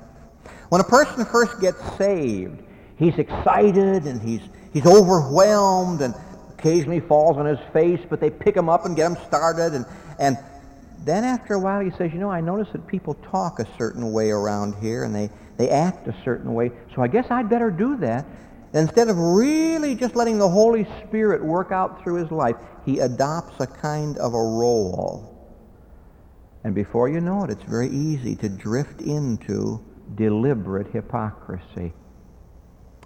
When 0.70 0.80
a 0.80 0.84
person 0.84 1.24
first 1.26 1.60
gets 1.60 1.78
saved, 1.96 2.62
he's 2.96 3.16
excited 3.18 4.04
and 4.04 4.20
he's, 4.20 4.42
he's 4.72 4.86
overwhelmed 4.86 6.00
and 6.00 6.14
occasionally 6.64 7.00
falls 7.00 7.36
on 7.36 7.44
his 7.44 7.58
face, 7.74 8.00
but 8.08 8.20
they 8.20 8.30
pick 8.30 8.56
him 8.56 8.70
up 8.70 8.86
and 8.86 8.96
get 8.96 9.10
him 9.10 9.18
started. 9.26 9.74
And, 9.74 9.84
and 10.18 10.38
then 11.04 11.22
after 11.22 11.54
a 11.54 11.60
while 11.60 11.80
he 11.80 11.90
says, 11.90 12.10
you 12.12 12.18
know, 12.18 12.30
I 12.30 12.40
notice 12.40 12.68
that 12.72 12.86
people 12.86 13.14
talk 13.30 13.58
a 13.58 13.66
certain 13.76 14.12
way 14.12 14.30
around 14.30 14.74
here 14.80 15.04
and 15.04 15.14
they, 15.14 15.28
they 15.58 15.68
act 15.68 16.08
a 16.08 16.16
certain 16.24 16.54
way, 16.54 16.70
so 16.94 17.02
I 17.02 17.08
guess 17.08 17.26
I'd 17.30 17.50
better 17.50 17.70
do 17.70 17.98
that. 17.98 18.24
Instead 18.72 19.08
of 19.08 19.18
really 19.18 19.94
just 19.94 20.16
letting 20.16 20.38
the 20.38 20.48
Holy 20.48 20.86
Spirit 21.06 21.44
work 21.44 21.70
out 21.70 22.02
through 22.02 22.14
his 22.14 22.30
life, 22.32 22.56
he 22.84 22.98
adopts 22.98 23.60
a 23.60 23.66
kind 23.66 24.16
of 24.18 24.32
a 24.32 24.42
role. 24.42 25.30
And 26.64 26.74
before 26.74 27.10
you 27.10 27.20
know 27.20 27.44
it, 27.44 27.50
it's 27.50 27.62
very 27.62 27.90
easy 27.90 28.34
to 28.36 28.48
drift 28.48 29.02
into 29.02 29.84
deliberate 30.16 30.88
hypocrisy. 30.88 31.92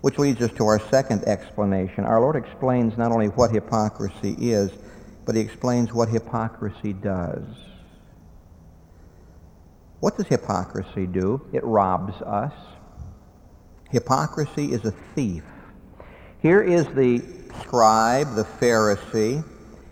Which 0.01 0.19
leads 0.19 0.41
us 0.41 0.53
to 0.53 0.67
our 0.67 0.79
second 0.79 1.25
explanation. 1.25 2.05
Our 2.05 2.21
Lord 2.21 2.37
explains 2.37 2.97
not 2.97 3.11
only 3.11 3.27
what 3.29 3.51
hypocrisy 3.51 4.37
is, 4.39 4.71
but 5.25 5.35
he 5.35 5.41
explains 5.41 5.93
what 5.93 6.09
hypocrisy 6.09 6.93
does. 6.93 7.45
What 10.01 10.17
does 10.17 10.29
hypocrisy 10.29 11.07
do? 11.07 11.45
It 11.53 11.65
robs 11.65 12.15
us. 12.23 12.53
Hypocrisy 13.91 14.73
is 14.73 14.85
a 14.85 14.93
thief. 15.15 15.43
Here 16.41 16.63
is 16.63 16.87
the 16.87 17.23
scribe, 17.63 18.37
the 18.37 18.45
Pharisee, 18.45 19.45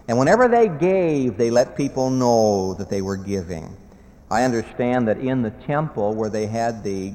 and 0.08 0.18
whenever 0.18 0.46
they 0.46 0.68
gave, 0.68 1.36
they 1.36 1.50
let 1.50 1.76
people 1.76 2.10
know 2.10 2.74
that 2.74 2.88
they 2.88 3.02
were 3.02 3.16
giving. 3.16 3.76
I 4.30 4.44
understand 4.44 5.08
that 5.08 5.18
in 5.18 5.42
the 5.42 5.50
temple 5.50 6.14
where 6.14 6.30
they 6.30 6.46
had 6.46 6.84
the 6.84 7.14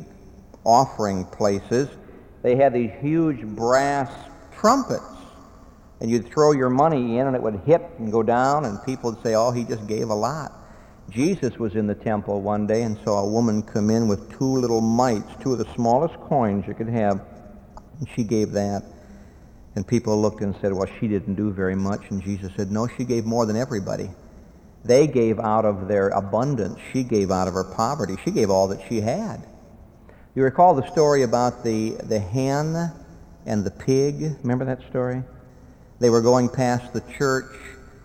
offering 0.65 1.25
places, 1.25 1.87
they 2.41 2.55
had 2.55 2.73
these 2.73 2.91
huge 3.01 3.41
brass 3.45 4.11
trumpets. 4.53 5.03
And 5.99 6.09
you'd 6.09 6.27
throw 6.27 6.51
your 6.51 6.69
money 6.69 7.19
in 7.19 7.27
and 7.27 7.35
it 7.35 7.41
would 7.41 7.61
hit 7.65 7.81
and 7.99 8.11
go 8.11 8.23
down 8.23 8.65
and 8.65 8.83
people 8.83 9.11
would 9.11 9.21
say, 9.23 9.35
oh, 9.35 9.51
he 9.51 9.63
just 9.63 9.85
gave 9.87 10.09
a 10.09 10.15
lot. 10.15 10.51
Jesus 11.11 11.59
was 11.59 11.75
in 11.75 11.87
the 11.87 11.95
temple 11.95 12.41
one 12.41 12.65
day 12.65 12.83
and 12.83 12.97
saw 13.03 13.23
a 13.23 13.29
woman 13.29 13.61
come 13.61 13.89
in 13.89 14.07
with 14.07 14.31
two 14.37 14.45
little 14.45 14.81
mites, 14.81 15.29
two 15.41 15.53
of 15.53 15.59
the 15.59 15.73
smallest 15.75 16.15
coins 16.21 16.65
you 16.67 16.73
could 16.73 16.89
have. 16.89 17.21
And 17.99 18.07
she 18.15 18.23
gave 18.23 18.51
that. 18.53 18.83
And 19.75 19.87
people 19.87 20.19
looked 20.19 20.41
and 20.41 20.55
said, 20.59 20.73
well, 20.73 20.89
she 20.99 21.07
didn't 21.07 21.35
do 21.35 21.51
very 21.51 21.75
much. 21.75 22.01
And 22.09 22.21
Jesus 22.21 22.51
said, 22.57 22.71
no, 22.71 22.87
she 22.87 23.03
gave 23.03 23.25
more 23.25 23.45
than 23.45 23.55
everybody. 23.55 24.09
They 24.83 25.05
gave 25.05 25.39
out 25.39 25.65
of 25.65 25.87
their 25.87 26.09
abundance. 26.09 26.79
She 26.91 27.03
gave 27.03 27.29
out 27.29 27.47
of 27.47 27.53
her 27.53 27.63
poverty. 27.75 28.15
She 28.25 28.31
gave 28.31 28.49
all 28.49 28.67
that 28.69 28.81
she 28.89 29.01
had. 29.01 29.45
You 30.33 30.43
recall 30.43 30.73
the 30.75 30.89
story 30.89 31.23
about 31.23 31.61
the, 31.61 31.89
the 32.03 32.17
hen 32.17 32.89
and 33.45 33.65
the 33.65 33.71
pig? 33.71 34.37
Remember 34.41 34.63
that 34.63 34.79
story? 34.89 35.23
They 35.99 36.09
were 36.09 36.21
going 36.21 36.47
past 36.47 36.93
the 36.93 37.01
church 37.01 37.53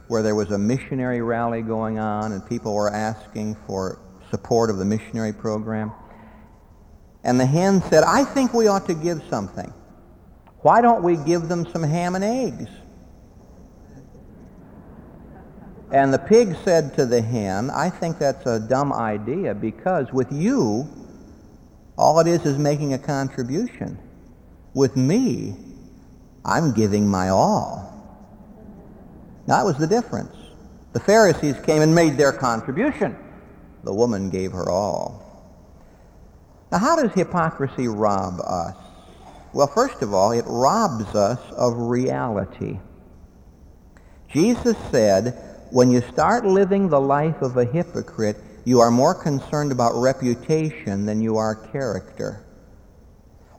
where 0.09 0.25
there 0.25 0.35
was 0.35 0.51
a 0.51 0.59
missionary 0.59 1.21
rally 1.23 1.63
going 1.63 2.01
on 2.01 2.33
and 2.33 2.45
people 2.45 2.75
were 2.75 2.93
asking 2.93 3.57
for 3.65 4.01
support 4.29 4.71
of 4.71 4.79
the 4.79 4.85
missionary 4.85 5.33
program. 5.33 5.93
And 7.23 7.39
the 7.39 7.47
hen 7.47 7.81
said, 7.83 8.03
I 8.03 8.25
think 8.25 8.53
we 8.53 8.67
ought 8.67 8.87
to 8.87 8.95
give 8.95 9.23
something. 9.31 9.73
Why 10.63 10.81
don't 10.81 11.05
we 11.05 11.17
give 11.17 11.49
them 11.49 11.65
some 11.73 11.85
ham 11.85 12.17
and 12.17 12.25
eggs? 12.25 12.69
And 15.93 16.13
the 16.13 16.19
pig 16.19 16.57
said 16.65 16.93
to 16.97 17.07
the 17.07 17.23
hen, 17.23 17.71
I 17.71 17.89
think 17.89 18.19
that's 18.19 18.47
a 18.47 18.59
dumb 18.59 18.93
idea 18.93 19.55
because 19.55 20.13
with 20.13 20.33
you, 20.33 20.89
all 21.97 22.19
it 22.21 22.27
is 22.27 22.45
is 22.45 22.59
making 22.59 22.93
a 22.93 22.99
contribution. 22.99 23.99
With 24.75 24.97
me, 24.97 25.57
I'm 26.45 26.73
giving 26.73 27.09
my 27.09 27.29
all. 27.31 27.93
Now 29.47 29.59
that 29.59 29.65
was 29.65 29.79
the 29.79 29.87
difference. 29.87 30.35
The 30.93 31.01
Pharisees 31.01 31.61
came 31.61 31.83
and 31.83 31.95
made 31.95 32.17
their 32.17 32.33
contribution. 32.33 33.17
The 33.85 33.93
woman 33.93 34.31
gave 34.31 34.53
her 34.53 34.71
all. 34.71 35.23
Now, 36.73 36.79
how 36.79 36.97
does 37.01 37.13
hypocrisy 37.13 37.87
rob 37.87 38.41
us? 38.41 38.77
Well, 39.53 39.69
first 39.69 40.03
of 40.03 40.13
all, 40.13 40.33
it 40.33 40.45
robs 40.47 41.15
us 41.15 41.39
of 41.53 41.75
reality. 41.77 42.79
Jesus 44.29 44.77
said, 44.91 45.39
when 45.71 45.91
you 45.91 46.01
start 46.01 46.45
living 46.45 46.89
the 46.89 47.01
life 47.01 47.41
of 47.43 47.57
a 47.57 47.65
hypocrite, 47.65 48.37
you 48.67 48.81
are 48.81 48.91
more 48.91 49.15
concerned 49.15 49.71
about 49.71 49.95
reputation 49.95 51.07
than 51.07 51.21
you 51.21 51.37
are 51.37 51.55
character. 51.55 52.45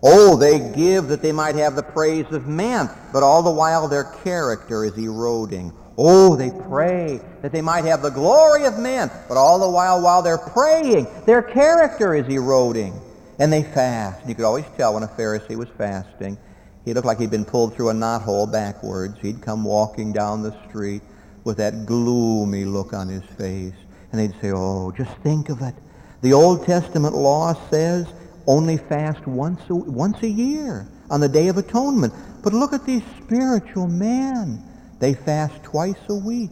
Oh, 0.03 0.35
they 0.35 0.59
give 0.75 1.07
that 1.07 1.21
they 1.21 1.31
might 1.31 1.55
have 1.55 1.77
the 1.77 1.81
praise 1.81 2.25
of 2.31 2.45
man, 2.45 2.89
but 3.13 3.23
all 3.23 3.41
the 3.41 3.49
while 3.49 3.87
their 3.87 4.03
character 4.03 4.83
is 4.83 4.97
eroding. 4.97 5.71
Oh, 5.97 6.35
they 6.35 6.51
pray 6.51 7.21
that 7.41 7.53
they 7.53 7.61
might 7.61 7.85
have 7.85 8.01
the 8.01 8.09
glory 8.09 8.65
of 8.65 8.77
men, 8.79 9.09
but 9.29 9.37
all 9.37 9.59
the 9.59 9.69
while, 9.69 10.01
while 10.01 10.21
they're 10.21 10.37
praying, 10.37 11.07
their 11.25 11.41
character 11.41 12.13
is 12.13 12.27
eroding 12.27 12.93
and 13.39 13.51
they 13.51 13.63
fast. 13.63 14.27
You 14.27 14.35
could 14.35 14.45
always 14.45 14.65
tell 14.75 14.93
when 14.93 15.03
a 15.03 15.07
Pharisee 15.07 15.55
was 15.55 15.69
fasting. 15.77 16.37
He 16.83 16.93
looked 16.93 17.07
like 17.07 17.19
he'd 17.19 17.31
been 17.31 17.45
pulled 17.45 17.75
through 17.75 17.89
a 17.89 17.93
knothole 17.93 18.51
backwards. 18.51 19.17
He'd 19.21 19.41
come 19.41 19.63
walking 19.63 20.11
down 20.11 20.43
the 20.43 20.55
street 20.67 21.01
with 21.45 21.57
that 21.57 21.85
gloomy 21.85 22.65
look 22.65 22.91
on 22.93 23.07
his 23.07 23.23
face. 23.37 23.73
And 24.17 24.33
they'd 24.33 24.41
say, 24.41 24.51
oh, 24.51 24.91
just 24.97 25.15
think 25.17 25.49
of 25.49 25.61
it. 25.61 25.75
The 26.21 26.33
Old 26.33 26.65
Testament 26.65 27.13
law 27.13 27.53
says 27.69 28.07
only 28.47 28.77
fast 28.77 29.27
once 29.27 29.61
a, 29.69 29.75
once 29.75 30.23
a 30.23 30.27
year 30.27 30.87
on 31.11 31.19
the 31.19 31.29
Day 31.29 31.49
of 31.49 31.57
Atonement. 31.57 32.11
But 32.43 32.51
look 32.51 32.73
at 32.73 32.83
these 32.83 33.03
spiritual 33.23 33.85
men. 33.85 34.63
They 34.99 35.13
fast 35.13 35.61
twice 35.61 35.99
a 36.09 36.15
week. 36.15 36.49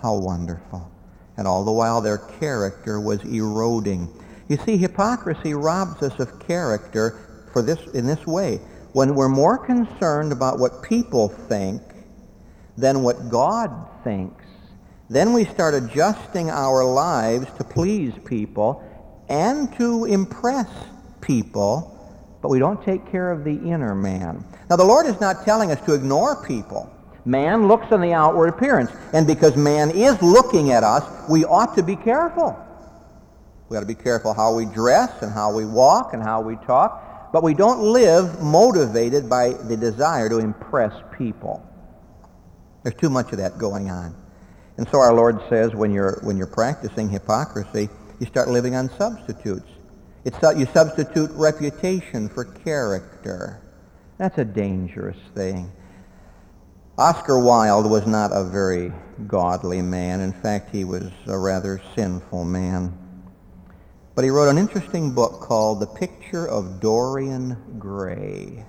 How 0.00 0.14
wonderful. 0.14 0.88
And 1.36 1.48
all 1.48 1.64
the 1.64 1.72
while 1.72 2.00
their 2.00 2.18
character 2.18 3.00
was 3.00 3.24
eroding. 3.24 4.08
You 4.48 4.56
see, 4.58 4.76
hypocrisy 4.76 5.54
robs 5.54 6.04
us 6.04 6.20
of 6.20 6.38
character 6.38 7.46
for 7.52 7.62
this, 7.62 7.84
in 7.94 8.06
this 8.06 8.24
way. 8.28 8.60
When 8.92 9.16
we're 9.16 9.28
more 9.28 9.58
concerned 9.58 10.30
about 10.30 10.60
what 10.60 10.84
people 10.84 11.30
think 11.30 11.82
than 12.76 13.02
what 13.02 13.28
God 13.28 13.88
thinks, 14.04 14.43
then 15.10 15.32
we 15.32 15.44
start 15.44 15.74
adjusting 15.74 16.50
our 16.50 16.84
lives 16.84 17.46
to 17.58 17.64
please 17.64 18.12
people 18.24 18.82
and 19.28 19.74
to 19.76 20.06
impress 20.06 20.68
people, 21.20 21.90
but 22.40 22.48
we 22.48 22.58
don't 22.58 22.82
take 22.84 23.10
care 23.10 23.30
of 23.30 23.44
the 23.44 23.52
inner 23.52 23.94
man. 23.94 24.44
Now, 24.70 24.76
the 24.76 24.84
Lord 24.84 25.06
is 25.06 25.20
not 25.20 25.44
telling 25.44 25.70
us 25.70 25.80
to 25.86 25.94
ignore 25.94 26.42
people. 26.44 26.90
Man 27.26 27.68
looks 27.68 27.90
on 27.90 28.00
the 28.00 28.12
outward 28.12 28.48
appearance, 28.48 28.90
and 29.12 29.26
because 29.26 29.56
man 29.56 29.90
is 29.90 30.20
looking 30.20 30.72
at 30.72 30.84
us, 30.84 31.04
we 31.28 31.44
ought 31.44 31.74
to 31.76 31.82
be 31.82 31.96
careful. 31.96 32.58
We 33.68 33.74
got 33.74 33.80
to 33.80 33.86
be 33.86 33.94
careful 33.94 34.34
how 34.34 34.54
we 34.54 34.66
dress 34.66 35.22
and 35.22 35.32
how 35.32 35.54
we 35.54 35.64
walk 35.64 36.12
and 36.12 36.22
how 36.22 36.42
we 36.42 36.56
talk. 36.56 37.32
But 37.32 37.42
we 37.42 37.54
don't 37.54 37.80
live 37.80 38.42
motivated 38.42 39.28
by 39.28 39.54
the 39.54 39.76
desire 39.76 40.28
to 40.28 40.38
impress 40.38 40.92
people. 41.16 41.66
There's 42.82 42.94
too 42.94 43.10
much 43.10 43.32
of 43.32 43.38
that 43.38 43.58
going 43.58 43.90
on. 43.90 44.14
And 44.76 44.88
so 44.88 44.98
our 44.98 45.14
Lord 45.14 45.40
says 45.48 45.74
when 45.74 45.92
you're, 45.92 46.20
when 46.22 46.36
you're 46.36 46.46
practicing 46.46 47.08
hypocrisy, 47.08 47.88
you 48.18 48.26
start 48.26 48.48
living 48.48 48.74
on 48.74 48.90
substitutes. 48.96 49.68
It's, 50.24 50.36
you 50.56 50.66
substitute 50.66 51.30
reputation 51.32 52.28
for 52.28 52.44
character. 52.44 53.60
That's 54.18 54.38
a 54.38 54.44
dangerous 54.44 55.18
thing. 55.34 55.70
Oscar 56.96 57.38
Wilde 57.38 57.90
was 57.90 58.06
not 58.06 58.30
a 58.32 58.44
very 58.44 58.92
godly 59.26 59.82
man. 59.82 60.20
In 60.20 60.32
fact, 60.32 60.70
he 60.70 60.84
was 60.84 61.10
a 61.26 61.36
rather 61.36 61.80
sinful 61.94 62.44
man. 62.44 62.96
But 64.14 64.22
he 64.22 64.30
wrote 64.30 64.48
an 64.48 64.58
interesting 64.58 65.12
book 65.12 65.40
called 65.40 65.80
The 65.80 65.88
Picture 65.88 66.46
of 66.46 66.78
Dorian 66.80 67.56
Gray. 67.80 68.64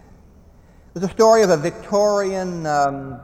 It 0.95 0.99
was 0.99 1.03
a 1.03 1.13
story 1.13 1.43
of 1.43 1.51
a 1.51 1.57
Victorian, 1.57 2.65
um, 2.65 3.21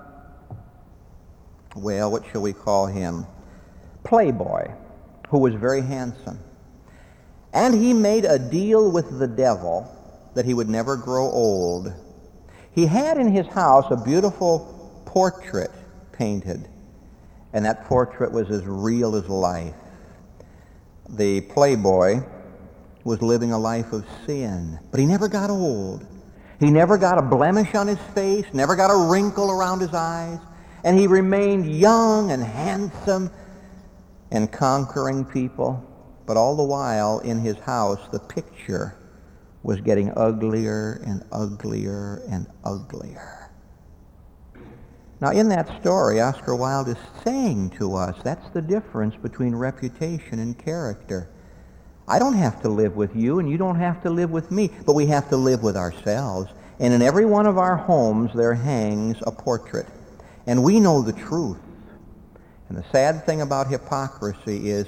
well, 1.76 2.12
what 2.12 2.24
shall 2.32 2.42
we 2.42 2.54
call 2.54 2.88
him? 2.88 3.26
Playboy, 4.04 4.72
who 5.30 5.40
was 5.40 5.54
very 5.54 5.82
handsome. 5.82 6.40
And 7.54 7.74
he 7.74 7.94
made 7.94 8.26
a 8.26 8.40
deal 8.40 8.92
with 8.92 9.20
the 9.20 9.28
devil 9.28 9.88
that 10.34 10.46
he 10.46 10.54
would 10.54 10.70
never 10.70 10.96
grow 10.96 11.30
old. 11.30 11.94
He 12.74 12.86
had 12.86 13.18
in 13.18 13.34
his 13.34 13.48
house 13.48 13.86
a 13.90 13.98
beautiful 13.98 15.04
portrait 15.06 15.72
painted, 16.14 16.68
and 17.54 17.66
that 17.66 17.86
portrait 17.86 18.32
was 18.32 18.50
as 18.50 18.64
real 18.66 19.16
as 19.16 19.28
life 19.28 19.76
the 21.12 21.42
playboy 21.42 22.22
was 23.04 23.22
living 23.22 23.52
a 23.52 23.58
life 23.58 23.92
of 23.92 24.06
sin, 24.26 24.80
but 24.92 25.00
he 25.00 25.06
never 25.06 25.28
got 25.28 25.50
old. 25.50 26.06
He 26.60 26.70
never 26.70 26.98
got 26.98 27.18
a 27.18 27.22
blemish 27.22 27.74
on 27.76 27.88
his 27.88 28.00
face, 28.14 28.46
never 28.54 28.76
got 28.76 28.92
a 28.92 29.10
wrinkle 29.12 29.50
around 29.50 29.80
his 29.80 29.94
eyes. 29.94 30.40
And 30.84 30.98
he 30.98 31.08
remained 31.08 31.74
young 31.74 32.32
and 32.32 32.44
handsome 32.44 33.30
and 34.32 34.52
conquering 34.52 35.26
people. 35.26 35.88
But 36.26 36.38
all 36.38 36.56
the 36.56 36.64
while 36.64 37.20
in 37.20 37.40
his 37.40 37.58
house, 37.58 38.00
the 38.12 38.20
picture 38.20 38.96
was 39.64 39.82
getting 39.82 40.12
uglier 40.16 41.02
and 41.06 41.24
uglier 41.32 42.24
and 42.30 42.48
uglier. 42.64 43.50
Now, 45.20 45.30
in 45.30 45.50
that 45.50 45.80
story, 45.82 46.20
Oscar 46.20 46.56
Wilde 46.56 46.90
is 46.90 46.98
saying 47.24 47.72
to 47.72 47.96
us 47.96 48.20
that's 48.24 48.50
the 48.50 48.62
difference 48.62 49.16
between 49.16 49.54
reputation 49.54 50.40
and 50.40 50.58
character. 50.58 51.30
I 52.08 52.18
don't 52.18 52.34
have 52.34 52.60
to 52.64 52.70
live 52.70 52.96
with 52.96 53.16
you, 53.16 53.38
and 53.38 53.48
you 53.48 53.58
don't 53.58 53.76
have 53.76 54.02
to 54.02 54.10
live 54.10 54.32
with 54.32 54.50
me, 54.50 54.72
but 54.86 54.94
we 54.96 55.06
have 55.08 55.30
to 55.30 55.38
live 55.38 55.62
with 55.62 55.78
ourselves. 55.78 56.52
And 56.80 56.92
in 56.92 57.04
every 57.04 57.26
one 57.26 57.46
of 57.46 57.60
our 57.60 57.78
homes, 57.78 58.32
there 58.34 58.56
hangs 58.56 59.18
a 59.28 59.32
portrait. 59.32 59.86
And 60.48 60.64
we 60.64 60.80
know 60.80 61.02
the 61.02 61.14
truth. 61.14 61.58
And 62.70 62.78
the 62.78 62.86
sad 62.92 63.26
thing 63.26 63.42
about 63.42 63.68
hypocrisy 63.68 64.70
is 64.70 64.88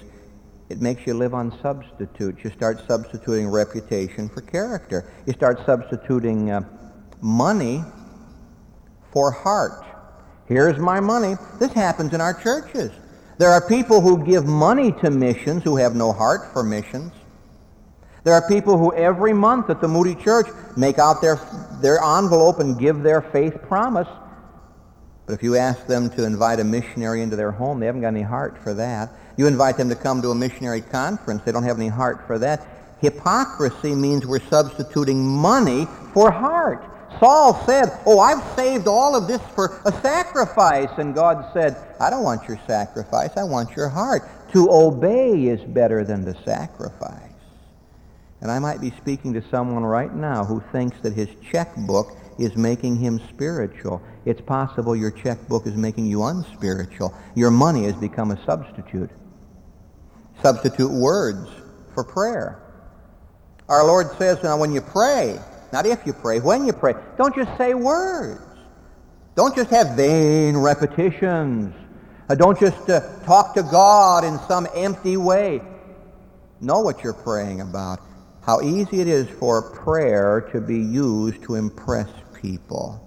it 0.70 0.82
makes 0.82 1.06
you 1.06 1.14
live 1.14 1.34
on 1.34 1.58
substitutes. 1.62 2.44
You 2.44 2.50
start 2.52 2.82
substituting 2.88 3.48
reputation 3.50 4.30
for 4.30 4.42
character. 4.42 5.12
You 5.26 5.34
start 5.34 5.66
substituting 5.66 6.50
uh, 6.50 6.62
money 7.22 7.84
for 9.12 9.32
heart. 9.32 9.86
Here's 10.48 10.78
my 10.78 11.00
money. 11.00 11.36
This 11.60 11.72
happens 11.74 12.14
in 12.14 12.22
our 12.22 12.34
churches. 12.34 12.92
There 13.38 13.50
are 13.50 13.68
people 13.68 14.02
who 14.02 14.26
give 14.26 14.46
money 14.46 14.92
to 15.04 15.10
missions 15.10 15.64
who 15.64 15.78
have 15.78 15.96
no 15.96 16.12
heart 16.12 16.54
for 16.54 16.64
missions. 16.64 17.12
There 18.24 18.34
are 18.34 18.48
people 18.48 18.78
who 18.78 18.94
every 18.94 19.34
month 19.34 19.70
at 19.70 19.82
the 19.82 19.88
Moody 19.88 20.16
Church 20.16 20.48
make 20.78 20.98
out 20.98 21.22
their, 21.22 21.40
their 21.82 22.02
envelope 22.02 22.60
and 22.60 22.80
give 22.80 23.04
their 23.04 23.22
faith 23.22 23.62
promise. 23.64 24.08
But 25.26 25.34
if 25.34 25.44
you 25.44 25.56
ask 25.56 25.88
them 25.88 26.10
to 26.12 26.26
invite 26.26 26.60
a 26.60 26.64
missionary 26.64 27.22
into 27.22 27.36
their 27.36 27.52
home, 27.52 27.80
they 27.80 27.86
haven't 27.86 28.02
got 28.02 28.10
any 28.10 28.22
heart 28.22 28.58
for 28.62 28.74
that. 28.74 29.10
You 29.38 29.48
invite 29.48 29.78
them 29.78 29.90
to 29.90 29.96
come 29.96 30.22
to 30.22 30.30
a 30.30 30.36
missionary 30.36 30.82
conference, 30.82 31.44
they 31.44 31.52
don't 31.52 31.64
have 31.64 31.78
any 31.80 31.88
heart 31.88 32.28
for 32.28 32.38
that. 32.40 32.68
Hypocrisy 33.00 33.96
means 33.96 34.26
we're 34.26 34.40
substituting 34.40 35.26
money 35.26 35.88
for 36.14 36.32
heart. 36.32 36.86
Saul 37.20 37.54
said, 37.66 38.00
Oh, 38.06 38.20
I've 38.20 38.44
saved 38.56 38.88
all 38.88 39.16
of 39.16 39.28
this 39.28 39.42
for 39.56 39.82
a 39.86 39.92
sacrifice. 40.02 40.90
And 40.98 41.14
God 41.14 41.52
said, 41.54 41.76
I 42.00 42.10
don't 42.10 42.24
want 42.24 42.48
your 42.48 42.60
sacrifice. 42.66 43.32
I 43.38 43.44
want 43.44 43.76
your 43.76 43.90
heart. 43.90 44.24
To 44.54 44.72
obey 44.72 45.48
is 45.48 45.62
better 45.62 46.04
than 46.04 46.26
to 46.26 46.44
sacrifice. 46.44 47.32
And 48.42 48.52
I 48.52 48.60
might 48.60 48.82
be 48.82 48.92
speaking 48.92 49.34
to 49.34 49.44
someone 49.50 49.84
right 49.84 50.14
now 50.14 50.44
who 50.44 50.62
thinks 50.72 50.98
that 51.02 51.14
his 51.14 51.30
checkbook 51.50 52.12
is 52.40 52.56
making 52.56 52.98
him 52.98 53.22
spiritual. 53.30 54.02
It's 54.26 54.42
possible 54.42 54.96
your 54.96 55.12
checkbook 55.12 55.68
is 55.68 55.76
making 55.76 56.08
you 56.08 56.24
unspiritual. 56.24 57.14
Your 57.36 57.52
money 57.52 57.84
has 57.84 57.96
become 57.96 58.32
a 58.32 58.46
substitute. 58.46 59.10
Substitute 60.42 60.92
words 60.92 61.50
for 61.94 62.04
prayer. 62.04 62.60
Our 63.70 63.86
Lord 63.86 64.12
says 64.18 64.44
now 64.44 64.58
when 64.58 64.74
you 64.74 64.82
pray, 64.82 65.40
not 65.72 65.86
if 65.86 66.06
you 66.06 66.14
pray, 66.14 66.40
when 66.40 66.66
you 66.66 66.74
pray. 66.74 66.94
Don't 67.18 67.36
just 67.36 67.58
say 67.58 67.74
words. 67.74 68.42
Don't 69.36 69.56
just 69.56 69.70
have 69.70 69.96
vain 69.96 70.56
repetitions. 70.58 71.74
Uh, 72.30 72.36
don't 72.36 72.60
just 72.60 72.90
uh, 72.90 73.02
talk 73.26 73.54
to 73.56 73.64
God 73.64 74.24
in 74.24 74.40
some 74.48 74.68
empty 74.76 75.18
way. 75.18 75.62
Know 76.62 76.82
what 76.82 77.04
you're 77.04 77.14
praying 77.14 77.62
about. 77.62 78.00
How 78.46 78.62
easy 78.62 79.00
it 79.02 79.08
is 79.08 79.28
for 79.30 79.62
prayer 79.72 80.50
to 80.52 80.62
be 80.62 80.78
used 80.78 81.42
to 81.44 81.56
impress 81.56 82.10
people. 82.44 83.00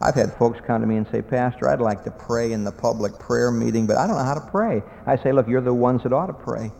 I've 0.00 0.14
had 0.14 0.34
folks 0.34 0.60
come 0.64 0.82
to 0.82 0.86
me 0.86 0.98
and 0.98 1.06
say, 1.10 1.22
Pastor, 1.22 1.68
I'd 1.68 1.80
like 1.80 2.04
to 2.04 2.10
pray 2.10 2.52
in 2.52 2.62
the 2.62 2.70
public 2.70 3.18
prayer 3.18 3.50
meeting, 3.50 3.86
but 3.86 3.96
I 3.96 4.06
don't 4.06 4.16
know 4.16 4.24
how 4.24 4.34
to 4.34 4.50
pray. 4.52 4.82
I 5.06 5.16
say, 5.16 5.32
look, 5.32 5.48
you're 5.48 5.62
the 5.62 5.74
ones 5.74 6.02
that 6.02 6.12
ought 6.12 6.26
to 6.26 6.34
pray. 6.34 6.70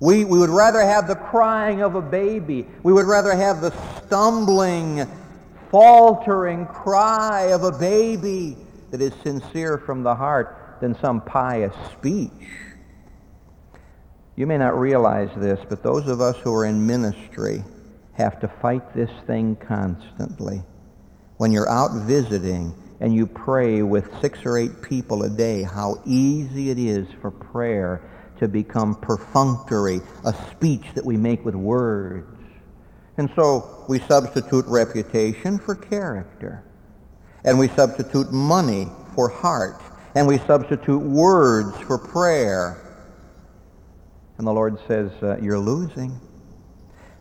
We, 0.00 0.24
we 0.24 0.38
would 0.38 0.50
rather 0.50 0.80
have 0.80 1.08
the 1.08 1.16
crying 1.16 1.82
of 1.82 1.96
a 1.96 2.00
baby. 2.00 2.66
We 2.82 2.92
would 2.92 3.06
rather 3.06 3.34
have 3.34 3.60
the 3.60 3.70
stumbling, 3.98 5.06
faltering 5.70 6.66
cry 6.66 7.52
of 7.52 7.64
a 7.64 7.72
baby 7.72 8.56
that 8.92 9.00
is 9.00 9.12
sincere 9.22 9.78
from 9.78 10.04
the 10.04 10.14
heart 10.14 10.78
than 10.80 10.98
some 11.00 11.20
pious 11.20 11.74
speech. 11.92 12.30
You 14.36 14.46
may 14.46 14.58
not 14.58 14.78
realize 14.78 15.30
this, 15.36 15.60
but 15.68 15.82
those 15.82 16.06
of 16.08 16.20
us 16.20 16.36
who 16.38 16.54
are 16.54 16.64
in 16.64 16.86
ministry 16.86 17.64
have 18.14 18.40
to 18.40 18.48
fight 18.48 18.94
this 18.94 19.10
thing 19.26 19.56
constantly. 19.56 20.62
When 21.42 21.50
you're 21.50 21.68
out 21.68 21.90
visiting 22.06 22.72
and 23.00 23.12
you 23.12 23.26
pray 23.26 23.82
with 23.82 24.08
six 24.20 24.46
or 24.46 24.56
eight 24.56 24.80
people 24.80 25.24
a 25.24 25.28
day, 25.28 25.64
how 25.64 26.00
easy 26.06 26.70
it 26.70 26.78
is 26.78 27.08
for 27.20 27.32
prayer 27.32 28.08
to 28.38 28.46
become 28.46 28.94
perfunctory, 28.94 30.02
a 30.24 30.32
speech 30.52 30.84
that 30.94 31.04
we 31.04 31.16
make 31.16 31.44
with 31.44 31.56
words. 31.56 32.28
And 33.16 33.28
so 33.34 33.84
we 33.88 33.98
substitute 33.98 34.64
reputation 34.68 35.58
for 35.58 35.74
character. 35.74 36.62
And 37.42 37.58
we 37.58 37.66
substitute 37.70 38.30
money 38.30 38.86
for 39.16 39.28
heart. 39.28 39.82
And 40.14 40.28
we 40.28 40.38
substitute 40.46 41.02
words 41.02 41.76
for 41.76 41.98
prayer. 41.98 43.02
And 44.38 44.46
the 44.46 44.52
Lord 44.52 44.78
says, 44.86 45.10
uh, 45.20 45.38
you're 45.38 45.58
losing. 45.58 46.20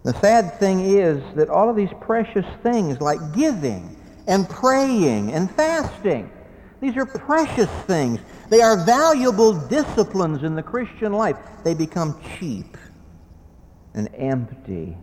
The 0.04 0.14
sad 0.14 0.60
thing 0.60 0.82
is 0.82 1.24
that 1.34 1.50
all 1.50 1.72
of 1.72 1.76
these 1.76 1.90
precious 2.00 2.46
things 2.62 3.02
like 3.02 3.18
giving 3.34 3.98
and 4.28 4.48
praying 4.50 5.32
and 5.32 5.50
fasting, 5.52 6.32
these 6.80 6.98
are 6.98 7.06
precious 7.06 7.70
things. 7.86 8.20
They 8.50 8.62
are 8.62 8.84
valuable 8.86 9.54
disciplines 9.68 10.44
in 10.44 10.56
the 10.56 10.64
Christian 10.64 11.14
life. 11.14 11.38
They 11.64 11.74
become 11.74 12.20
cheap 12.38 12.78
and 13.94 14.10
empty. 14.16 14.98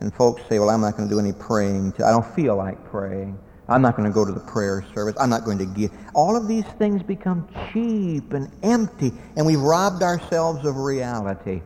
And 0.00 0.14
folks 0.14 0.42
say, 0.48 0.58
well, 0.58 0.70
I'm 0.70 0.80
not 0.80 0.96
going 0.96 1.08
to 1.08 1.14
do 1.14 1.20
any 1.20 1.32
praying. 1.32 1.92
I 1.98 2.10
don't 2.10 2.26
feel 2.34 2.56
like 2.56 2.82
praying. 2.90 3.38
I'm 3.68 3.82
not 3.82 3.96
going 3.96 4.08
to 4.08 4.12
go 4.12 4.24
to 4.24 4.32
the 4.32 4.40
prayer 4.40 4.84
service. 4.94 5.14
I'm 5.20 5.30
not 5.30 5.44
going 5.44 5.58
to 5.58 5.66
give. 5.66 5.92
All 6.14 6.36
of 6.36 6.48
these 6.48 6.64
things 6.78 7.02
become 7.02 7.46
cheap 7.72 8.32
and 8.32 8.50
empty, 8.62 9.12
and 9.36 9.46
we've 9.46 9.60
robbed 9.60 10.02
ourselves 10.02 10.66
of 10.66 10.76
reality. 10.76 11.62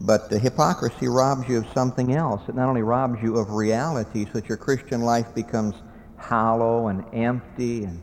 But 0.00 0.30
the 0.30 0.38
hypocrisy 0.38 1.08
robs 1.08 1.48
you 1.48 1.58
of 1.58 1.66
something 1.74 2.14
else. 2.14 2.42
It 2.48 2.54
not 2.54 2.68
only 2.68 2.82
robs 2.82 3.20
you 3.22 3.36
of 3.36 3.50
reality 3.50 4.26
so 4.26 4.32
that 4.34 4.48
your 4.48 4.58
Christian 4.58 5.02
life 5.02 5.34
becomes 5.34 5.74
hollow 6.16 6.88
and 6.88 7.04
empty 7.12 7.84
and 7.84 8.00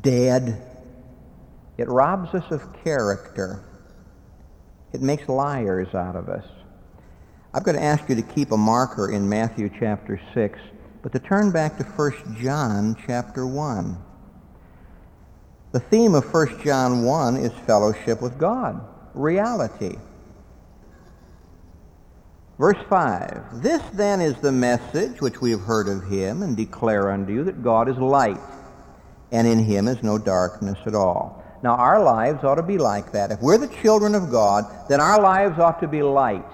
dead. 0.00 0.62
It 1.78 1.88
robs 1.88 2.32
us 2.34 2.50
of 2.50 2.84
character. 2.84 3.64
It 4.92 5.02
makes 5.02 5.28
liars 5.28 5.94
out 5.94 6.16
of 6.16 6.28
us. 6.28 6.46
I'm 7.54 7.62
going 7.62 7.76
to 7.76 7.82
ask 7.82 8.08
you 8.08 8.14
to 8.14 8.22
keep 8.22 8.52
a 8.52 8.56
marker 8.56 9.10
in 9.10 9.28
Matthew 9.28 9.68
chapter 9.78 10.20
6, 10.32 10.58
but 11.02 11.12
to 11.12 11.18
turn 11.18 11.50
back 11.50 11.76
to 11.78 11.84
1 11.84 12.36
John 12.40 12.96
chapter 13.06 13.46
1. 13.46 13.96
The 15.72 15.80
theme 15.80 16.14
of 16.14 16.32
1 16.32 16.62
John 16.62 17.04
1 17.04 17.36
is 17.36 17.52
fellowship 17.66 18.22
with 18.22 18.38
God, 18.38 18.80
reality. 19.14 19.96
Verse 22.62 22.78
5, 22.88 23.60
This 23.60 23.82
then 23.92 24.20
is 24.20 24.36
the 24.36 24.52
message 24.52 25.20
which 25.20 25.40
we 25.40 25.50
have 25.50 25.62
heard 25.62 25.88
of 25.88 26.04
him 26.04 26.44
and 26.44 26.56
declare 26.56 27.10
unto 27.10 27.32
you 27.32 27.42
that 27.42 27.60
God 27.60 27.88
is 27.88 27.96
light 27.96 28.38
and 29.32 29.48
in 29.48 29.58
him 29.58 29.88
is 29.88 30.00
no 30.04 30.16
darkness 30.16 30.78
at 30.86 30.94
all. 30.94 31.42
Now, 31.64 31.74
our 31.74 32.00
lives 32.00 32.44
ought 32.44 32.54
to 32.54 32.62
be 32.62 32.78
like 32.78 33.10
that. 33.10 33.32
If 33.32 33.40
we're 33.40 33.58
the 33.58 33.66
children 33.82 34.14
of 34.14 34.30
God, 34.30 34.64
then 34.88 35.00
our 35.00 35.20
lives 35.20 35.58
ought 35.58 35.80
to 35.80 35.88
be 35.88 36.04
light. 36.04 36.44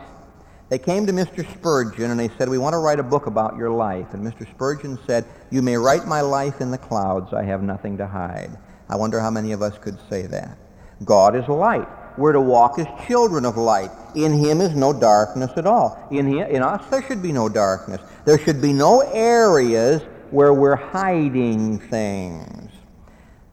They 0.70 0.78
came 0.78 1.04
to 1.04 1.12
Mr. 1.12 1.46
Spurgeon 1.52 2.10
and 2.10 2.18
they 2.18 2.30
said, 2.38 2.48
we 2.48 2.56
want 2.56 2.72
to 2.72 2.78
write 2.78 3.00
a 3.00 3.02
book 3.02 3.26
about 3.26 3.58
your 3.58 3.70
life. 3.70 4.14
And 4.14 4.26
Mr. 4.26 4.50
Spurgeon 4.50 4.98
said, 5.06 5.26
you 5.50 5.60
may 5.60 5.76
write 5.76 6.06
my 6.06 6.22
life 6.22 6.62
in 6.62 6.70
the 6.70 6.78
clouds. 6.78 7.34
I 7.34 7.42
have 7.42 7.62
nothing 7.62 7.98
to 7.98 8.06
hide. 8.06 8.56
I 8.88 8.96
wonder 8.96 9.20
how 9.20 9.30
many 9.30 9.52
of 9.52 9.60
us 9.60 9.76
could 9.76 9.98
say 10.08 10.22
that. 10.22 10.56
God 11.04 11.36
is 11.36 11.46
light. 11.48 11.86
We're 12.18 12.32
to 12.32 12.40
walk 12.40 12.78
as 12.78 12.86
children 13.06 13.44
of 13.44 13.56
light. 13.56 13.90
In 14.18 14.32
him 14.32 14.60
is 14.60 14.74
no 14.74 14.92
darkness 14.92 15.52
at 15.56 15.64
all. 15.64 16.08
In, 16.10 16.26
him, 16.26 16.50
in 16.50 16.60
us, 16.60 16.84
there 16.90 17.02
should 17.02 17.22
be 17.22 17.30
no 17.30 17.48
darkness. 17.48 18.00
There 18.24 18.36
should 18.36 18.60
be 18.60 18.72
no 18.72 19.00
areas 19.12 20.02
where 20.32 20.52
we're 20.52 20.74
hiding 20.74 21.78
things. 21.78 22.72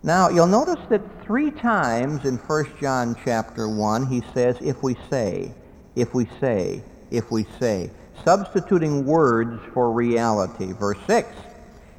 Now, 0.02 0.30
you'll 0.30 0.48
notice 0.48 0.84
that 0.90 1.02
three 1.24 1.52
times 1.52 2.26
in 2.26 2.38
1 2.38 2.66
John 2.82 3.16
chapter 3.24 3.70
1, 3.70 4.08
he 4.08 4.24
says, 4.34 4.58
if 4.60 4.82
we 4.82 4.96
say, 5.08 5.54
if 5.96 6.16
we 6.16 6.28
say, 6.42 6.82
if 7.12 7.30
we 7.30 7.46
say, 7.60 7.92
substituting 8.24 9.06
words 9.06 9.62
for 9.72 9.92
reality. 9.92 10.74
Verse 10.74 10.98
6, 11.06 11.30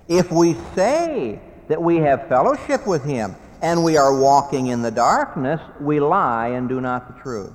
if 0.08 0.32
we 0.32 0.56
say 0.74 1.40
that 1.68 1.80
we 1.80 1.98
have 1.98 2.26
fellowship 2.28 2.84
with 2.84 3.04
him 3.04 3.36
and 3.62 3.84
we 3.84 3.96
are 3.96 4.18
walking 4.18 4.68
in 4.68 4.82
the 4.82 4.90
darkness, 4.90 5.60
we 5.80 6.00
lie 6.00 6.48
and 6.48 6.68
do 6.68 6.80
not 6.80 7.06
the 7.06 7.22
truth. 7.22 7.52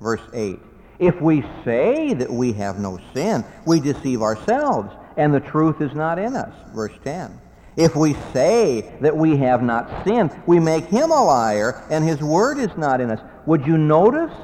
Verse 0.00 0.22
8, 0.32 0.58
if 0.98 1.20
we 1.20 1.42
say 1.64 2.14
that 2.14 2.30
we 2.30 2.52
have 2.54 2.78
no 2.78 2.98
sin, 3.14 3.44
we 3.66 3.80
deceive 3.80 4.22
ourselves 4.22 4.90
and 5.16 5.32
the 5.32 5.40
truth 5.40 5.80
is 5.80 5.94
not 5.94 6.18
in 6.18 6.36
us. 6.36 6.54
Verse 6.74 6.92
10. 7.04 7.40
If 7.76 7.94
we 7.94 8.14
say 8.32 8.96
that 9.00 9.16
we 9.16 9.36
have 9.36 9.62
not 9.62 10.04
sinned, 10.04 10.30
we 10.46 10.58
make 10.58 10.84
him 10.86 11.10
a 11.10 11.22
liar, 11.22 11.84
and 11.90 12.04
his 12.04 12.20
word 12.22 12.58
is 12.58 12.74
not 12.76 13.00
in 13.00 13.10
us. 13.10 13.20
Would 13.44 13.66
you 13.66 13.76
notice 13.76 14.34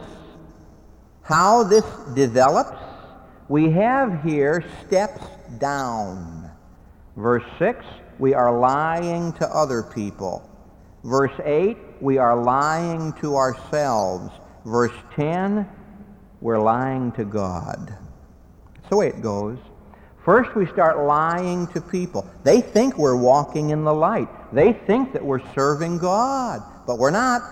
how 1.23 1.63
this 1.63 1.85
develops? 2.15 2.79
We 3.49 3.71
have 3.71 4.23
here 4.23 4.65
steps 4.87 5.25
down. 5.59 6.51
Verse 7.17 7.45
6, 7.59 7.85
we 8.19 8.35
are 8.35 8.59
lying 8.59 9.33
to 9.35 9.47
other 9.49 9.83
people. 9.83 10.49
Verse 11.05 11.39
8, 11.45 11.77
we 12.01 12.19
are 12.19 12.37
lying 12.37 13.13
to 13.15 13.37
ourselves. 13.37 14.31
Verse 14.65 14.95
10, 15.17 15.69
we're 16.41 16.61
lying 16.61 17.13
to 17.13 17.25
God. 17.25 17.97
That's 18.75 18.89
the 18.91 18.97
way 18.97 19.09
it 19.09 19.21
goes. 19.21 19.59
First, 20.25 20.55
we 20.55 20.67
start 20.67 21.05
lying 21.05 21.67
to 21.69 21.81
people. 21.81 22.29
They 22.45 22.61
think 22.61 22.97
we're 22.97 23.17
walking 23.17 23.71
in 23.71 23.83
the 23.83 23.93
light. 23.93 24.29
They 24.53 24.73
think 24.73 25.13
that 25.15 25.25
we're 25.25 25.45
serving 25.53 25.99
God, 25.99 26.63
but 26.87 26.99
we're 26.99 27.11
not. 27.11 27.43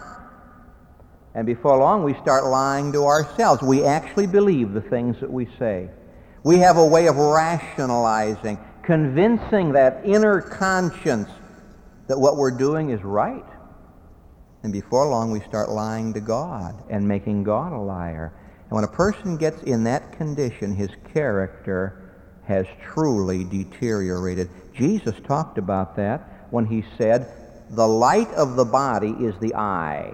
And 1.34 1.46
before 1.46 1.78
long, 1.78 2.04
we 2.04 2.14
start 2.14 2.44
lying 2.44 2.92
to 2.92 3.04
ourselves. 3.04 3.60
We 3.62 3.84
actually 3.84 4.28
believe 4.28 4.72
the 4.72 4.80
things 4.80 5.18
that 5.20 5.30
we 5.30 5.46
say. 5.58 5.90
We 6.44 6.58
have 6.58 6.76
a 6.76 6.86
way 6.86 7.08
of 7.08 7.16
rationalizing, 7.16 8.58
convincing 8.82 9.72
that 9.72 10.02
inner 10.04 10.40
conscience 10.40 11.28
that 12.06 12.18
what 12.18 12.36
we're 12.36 12.56
doing 12.56 12.90
is 12.90 13.02
right. 13.02 13.44
And 14.62 14.72
before 14.72 15.08
long, 15.08 15.30
we 15.30 15.40
start 15.40 15.70
lying 15.70 16.12
to 16.14 16.20
God 16.20 16.74
and 16.90 17.06
making 17.06 17.44
God 17.44 17.72
a 17.72 17.78
liar. 17.78 18.32
And 18.64 18.72
when 18.72 18.84
a 18.84 18.88
person 18.88 19.36
gets 19.36 19.62
in 19.62 19.84
that 19.84 20.12
condition, 20.12 20.74
his 20.74 20.90
character 21.12 22.12
has 22.44 22.66
truly 22.82 23.44
deteriorated. 23.44 24.50
Jesus 24.74 25.14
talked 25.26 25.56
about 25.56 25.96
that 25.96 26.46
when 26.50 26.66
he 26.66 26.84
said, 26.98 27.32
the 27.70 27.86
light 27.86 28.28
of 28.34 28.56
the 28.56 28.64
body 28.64 29.14
is 29.20 29.34
the 29.38 29.54
eye. 29.54 30.12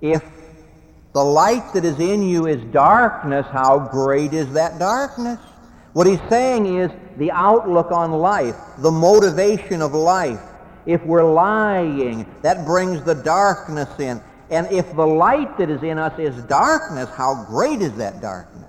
If 0.00 0.24
the 1.12 1.24
light 1.24 1.72
that 1.74 1.84
is 1.84 1.98
in 2.00 2.22
you 2.22 2.46
is 2.46 2.62
darkness, 2.72 3.46
how 3.50 3.78
great 3.78 4.32
is 4.32 4.52
that 4.52 4.78
darkness? 4.78 5.38
What 5.92 6.06
he's 6.06 6.20
saying 6.28 6.66
is 6.78 6.90
the 7.16 7.30
outlook 7.30 7.90
on 7.90 8.12
life, 8.12 8.56
the 8.78 8.90
motivation 8.90 9.80
of 9.80 9.94
life. 9.94 10.40
If 10.88 11.04
we're 11.04 11.30
lying, 11.30 12.26
that 12.40 12.64
brings 12.64 13.02
the 13.02 13.14
darkness 13.14 14.00
in. 14.00 14.22
And 14.48 14.66
if 14.72 14.96
the 14.96 15.06
light 15.06 15.58
that 15.58 15.68
is 15.68 15.82
in 15.82 15.98
us 15.98 16.18
is 16.18 16.42
darkness, 16.44 17.10
how 17.10 17.44
great 17.44 17.82
is 17.82 17.92
that 17.98 18.22
darkness? 18.22 18.64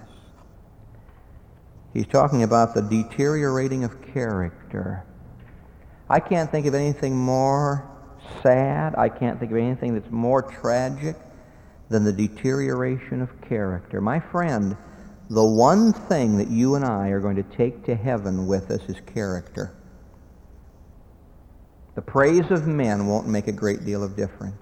He's 1.93 2.07
talking 2.07 2.43
about 2.43 2.75
the 2.75 2.81
deteriorating 2.81 3.85
of 3.85 4.01
character. 4.13 5.05
I 6.09 6.19
can't 6.19 6.51
think 6.51 6.65
of 6.65 6.73
anything 6.73 7.15
more 7.15 7.89
sad. 8.43 8.95
I 8.97 9.07
can't 9.07 9.39
think 9.39 9.53
of 9.53 9.57
anything 9.57 9.93
that's 9.93 10.11
more 10.11 10.41
tragic 10.41 11.15
than 11.87 12.03
the 12.03 12.11
deterioration 12.11 13.21
of 13.21 13.29
character. 13.47 14.01
My 14.01 14.19
friend, 14.19 14.75
the 15.29 15.45
one 15.45 15.93
thing 15.93 16.37
that 16.37 16.49
you 16.49 16.75
and 16.75 16.83
I 16.83 17.07
are 17.11 17.21
going 17.21 17.37
to 17.37 17.43
take 17.43 17.85
to 17.85 17.95
heaven 17.95 18.45
with 18.45 18.71
us 18.71 18.81
is 18.89 18.97
character. 19.05 19.73
The 21.99 22.05
praise 22.05 22.49
of 22.49 22.65
men 22.65 23.07
won't 23.07 23.27
make 23.27 23.49
a 23.49 23.51
great 23.51 23.83
deal 23.83 24.05
of 24.05 24.15
difference. 24.15 24.55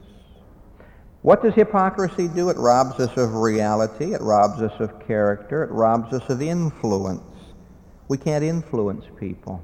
What 1.21 1.43
does 1.43 1.53
hypocrisy 1.53 2.27
do? 2.27 2.49
It 2.49 2.57
robs 2.57 2.99
us 2.99 3.15
of 3.15 3.35
reality. 3.35 4.15
It 4.15 4.21
robs 4.21 4.59
us 4.59 4.71
of 4.79 4.99
character. 5.05 5.63
It 5.63 5.69
robs 5.69 6.11
us 6.15 6.27
of 6.31 6.41
influence. 6.41 7.21
We 8.07 8.17
can't 8.17 8.43
influence 8.43 9.05
people. 9.19 9.63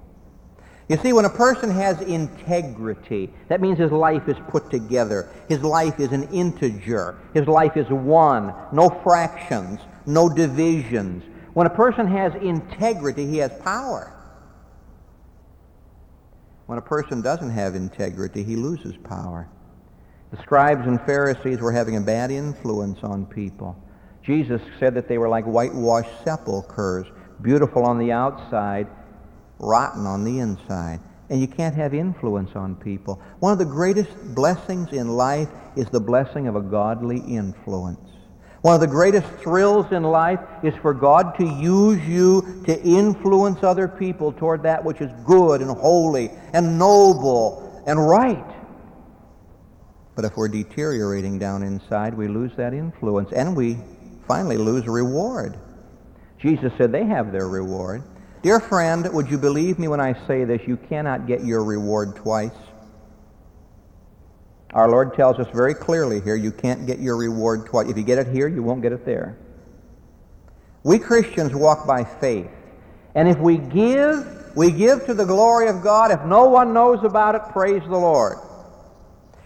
You 0.88 0.98
see, 0.98 1.14
when 1.14 1.26
a 1.26 1.32
person 1.32 1.72
has 1.72 2.00
integrity, 2.02 3.34
that 3.48 3.60
means 3.60 3.80
his 3.80 3.92
life 3.92 4.30
is 4.30 4.38
put 4.50 4.70
together. 4.70 5.32
His 5.50 5.64
life 5.64 6.00
is 6.00 6.12
an 6.12 6.26
integer. 6.26 7.18
His 7.34 7.48
life 7.48 7.76
is 7.76 7.90
one. 7.90 8.54
No 8.72 8.88
fractions. 9.04 9.80
No 10.06 10.30
divisions. 10.30 11.24
When 11.56 11.66
a 11.66 11.72
person 11.72 12.06
has 12.06 12.36
integrity, 12.36 13.26
he 13.26 13.38
has 13.38 13.52
power. 13.64 14.13
When 16.66 16.78
a 16.78 16.82
person 16.82 17.22
doesn't 17.22 17.50
have 17.50 17.76
integrity, 17.76 18.44
he 18.44 18.56
loses 18.56 18.96
power. 19.04 19.50
The 20.32 20.42
scribes 20.42 20.88
and 20.88 21.00
Pharisees 21.02 21.60
were 21.60 21.72
having 21.72 21.98
a 21.98 22.02
bad 22.02 22.32
influence 22.32 23.00
on 23.04 23.26
people. 23.26 23.78
Jesus 24.24 24.62
said 24.80 24.96
that 24.96 25.08
they 25.08 25.18
were 25.18 25.28
like 25.28 25.46
whitewashed 25.46 26.24
sepulchres, 26.24 27.06
beautiful 27.42 27.84
on 27.84 28.00
the 28.00 28.12
outside, 28.12 28.88
rotten 29.60 30.06
on 30.06 30.24
the 30.24 30.40
inside. 30.40 31.02
And 31.30 31.42
you 31.42 31.48
can't 31.48 31.76
have 31.76 31.94
influence 31.94 32.52
on 32.56 32.76
people. 32.76 33.22
One 33.40 33.52
of 33.52 33.60
the 33.60 33.66
greatest 33.66 34.34
blessings 34.34 34.94
in 34.94 35.10
life 35.10 35.50
is 35.76 35.88
the 35.90 36.00
blessing 36.00 36.48
of 36.48 36.56
a 36.56 36.62
godly 36.62 37.20
influence. 37.20 38.13
One 38.64 38.76
of 38.76 38.80
the 38.80 38.88
greatest 38.88 39.28
thrills 39.42 39.92
in 39.92 40.04
life 40.04 40.40
is 40.64 40.74
for 40.76 40.94
God 40.94 41.36
to 41.38 41.44
use 41.44 42.02
you 42.08 42.64
to 42.66 42.82
influence 42.82 43.62
other 43.62 43.90
people 43.90 44.32
toward 44.32 44.64
that 44.64 44.82
which 44.82 45.02
is 45.02 45.12
good 45.26 45.60
and 45.60 45.70
holy 45.70 46.32
and 46.54 46.80
noble 46.80 47.84
and 47.86 48.00
right. 48.08 48.46
But 50.16 50.24
if 50.24 50.38
we're 50.38 50.48
deteriorating 50.48 51.38
down 51.38 51.62
inside, 51.62 52.14
we 52.14 52.30
lose 52.30 52.54
that 52.56 52.74
influence 52.74 53.34
and 53.34 53.54
we 53.54 53.80
finally 54.30 54.56
lose 54.56 54.88
reward. 54.88 55.60
Jesus 56.40 56.72
said 56.78 56.94
they 56.94 57.04
have 57.04 57.34
their 57.34 57.50
reward. 57.50 58.02
Dear 58.44 58.62
friend, 58.62 59.12
would 59.12 59.30
you 59.30 59.38
believe 59.38 59.78
me 59.78 59.90
when 59.90 60.00
I 60.00 60.14
say 60.26 60.46
this? 60.46 60.62
You 60.66 60.78
cannot 60.78 61.28
get 61.28 61.44
your 61.44 61.66
reward 61.66 62.16
twice. 62.16 62.56
Our 64.74 64.90
Lord 64.90 65.14
tells 65.14 65.38
us 65.38 65.48
very 65.54 65.76
clearly 65.76 66.20
here, 66.22 66.36
you 66.36 66.52
can't 66.52 66.88
get 66.88 67.00
your 67.00 67.16
reward 67.16 67.68
twice. 67.68 67.90
If 67.90 67.98
you 67.98 68.04
get 68.04 68.18
it 68.18 68.28
here, 68.28 68.48
you 68.48 68.64
won't 68.64 68.82
get 68.82 68.92
it 68.92 69.06
there. 69.06 69.38
We 70.84 71.00
Christians 71.00 71.54
walk 71.54 71.86
by 71.86 72.04
faith. 72.04 72.50
And 73.16 73.28
if 73.30 73.38
we 73.38 73.58
give, 73.58 74.52
we 74.56 74.72
give 74.72 75.06
to 75.06 75.14
the 75.14 75.26
glory 75.26 75.68
of 75.68 75.84
God. 75.84 76.12
If 76.12 76.24
no 76.26 76.46
one 76.46 76.74
knows 76.74 77.04
about 77.04 77.36
it, 77.36 77.42
praise 77.52 77.84
the 77.84 77.98
Lord. 77.98 78.40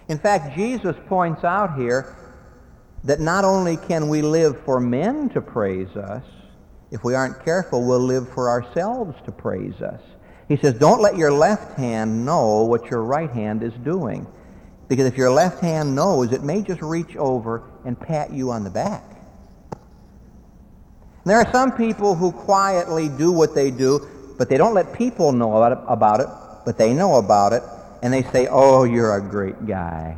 In 0.07 0.17
fact, 0.17 0.55
Jesus 0.55 0.95
points 1.07 1.43
out 1.43 1.77
here 1.77 2.15
that 3.03 3.19
not 3.19 3.43
only 3.43 3.75
can 3.75 4.07
we 4.07 4.21
live 4.21 4.59
for 4.63 4.79
men 4.79 5.29
to 5.29 5.41
praise 5.41 5.93
us, 5.97 6.23
if 6.89 7.03
we 7.03 7.13
aren't 7.13 7.43
careful, 7.43 7.85
we'll 7.85 7.99
live 7.99 8.29
for 8.33 8.49
ourselves 8.49 9.13
to 9.25 9.31
praise 9.33 9.81
us. 9.81 10.01
He 10.47 10.55
says, 10.55 10.75
don't 10.75 11.01
let 11.01 11.17
your 11.17 11.33
left 11.33 11.77
hand 11.77 12.25
know 12.25 12.63
what 12.63 12.89
your 12.89 13.03
right 13.03 13.29
hand 13.29 13.61
is 13.61 13.73
doing. 13.83 14.25
Because 14.88 15.06
if 15.06 15.17
your 15.17 15.32
left 15.32 15.62
hand 15.62 15.95
knows, 15.95 16.32
it 16.32 16.43
may 16.43 16.62
just 16.62 16.82
reach 16.82 17.15
over 17.17 17.63
and 17.86 18.00
pat 18.00 18.32
you 18.32 18.52
on 18.52 18.63
the 18.63 18.69
back. 18.69 19.04
And 19.71 21.32
there 21.32 21.38
are 21.38 21.52
some 21.52 21.73
people 21.73 22.15
who 22.15 22.32
quietly 22.32 23.10
do 23.10 23.32
what 23.32 23.54
they 23.54 23.69
do, 23.69 24.08
but 24.38 24.50
they 24.50 24.58
don't 24.58 24.73
let 24.73 24.93
people 24.93 25.32
know 25.32 25.58
about 25.58 25.71
it, 25.73 25.80
about 25.88 26.19
it 26.21 26.28
but 26.67 26.78
they 26.78 26.93
know 26.93 27.15
about 27.15 27.54
it, 27.54 27.63
and 28.04 28.12
they 28.12 28.23
say, 28.23 28.50
oh, 28.52 28.84
you're 28.84 29.15
a 29.15 29.21
great 29.21 29.65
guy. 29.65 30.17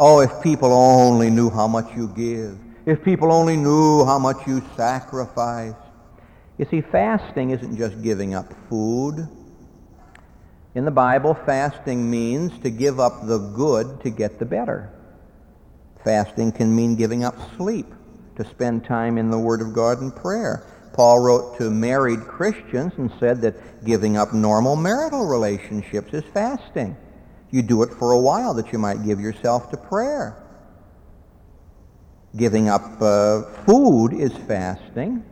Oh, 0.00 0.18
if 0.18 0.42
people 0.42 0.72
only 0.72 1.30
knew 1.30 1.48
how 1.48 1.68
much 1.68 1.94
you 1.96 2.08
give. 2.08 2.58
If 2.86 3.04
people 3.04 3.32
only 3.32 3.56
knew 3.56 4.04
how 4.04 4.18
much 4.18 4.48
you 4.48 4.64
sacrifice. 4.76 5.76
You 6.58 6.64
see, 6.64 6.80
fasting 6.80 7.50
isn't 7.50 7.76
just 7.76 8.02
giving 8.02 8.34
up 8.34 8.52
food. 8.68 9.28
In 10.76 10.84
the 10.84 10.90
Bible, 10.90 11.32
fasting 11.32 12.10
means 12.10 12.58
to 12.58 12.68
give 12.68 13.00
up 13.00 13.26
the 13.26 13.38
good 13.38 13.98
to 14.02 14.10
get 14.10 14.38
the 14.38 14.44
better. 14.44 14.92
Fasting 16.04 16.52
can 16.52 16.76
mean 16.76 16.96
giving 16.96 17.24
up 17.24 17.34
sleep, 17.56 17.86
to 18.36 18.44
spend 18.44 18.84
time 18.84 19.16
in 19.16 19.30
the 19.30 19.38
Word 19.38 19.62
of 19.62 19.72
God 19.72 20.02
and 20.02 20.14
prayer. 20.14 20.66
Paul 20.92 21.20
wrote 21.20 21.56
to 21.56 21.70
married 21.70 22.20
Christians 22.20 22.92
and 22.98 23.10
said 23.18 23.40
that 23.40 23.86
giving 23.86 24.18
up 24.18 24.34
normal 24.34 24.76
marital 24.76 25.26
relationships 25.26 26.12
is 26.12 26.24
fasting. 26.34 26.94
You 27.50 27.62
do 27.62 27.82
it 27.82 27.94
for 27.94 28.12
a 28.12 28.20
while 28.20 28.52
that 28.52 28.70
you 28.70 28.78
might 28.78 29.02
give 29.02 29.18
yourself 29.18 29.70
to 29.70 29.78
prayer. 29.78 30.44
Giving 32.36 32.68
up 32.68 33.00
uh, 33.00 33.44
food 33.64 34.08
is 34.12 34.32
fasting. 34.46 35.24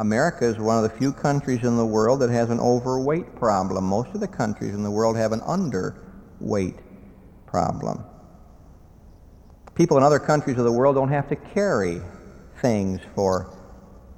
America 0.00 0.46
is 0.46 0.58
one 0.58 0.82
of 0.82 0.90
the 0.90 0.98
few 0.98 1.12
countries 1.12 1.62
in 1.62 1.76
the 1.76 1.84
world 1.84 2.20
that 2.20 2.30
has 2.30 2.48
an 2.48 2.58
overweight 2.58 3.36
problem. 3.36 3.84
Most 3.84 4.08
of 4.14 4.20
the 4.20 4.28
countries 4.28 4.72
in 4.72 4.82
the 4.82 4.90
world 4.90 5.14
have 5.14 5.32
an 5.32 5.40
underweight 5.40 6.78
problem. 7.46 8.02
People 9.74 9.98
in 9.98 10.02
other 10.02 10.18
countries 10.18 10.56
of 10.56 10.64
the 10.64 10.72
world 10.72 10.96
don't 10.96 11.10
have 11.10 11.28
to 11.28 11.36
carry 11.36 12.00
things 12.62 12.98
for 13.14 13.54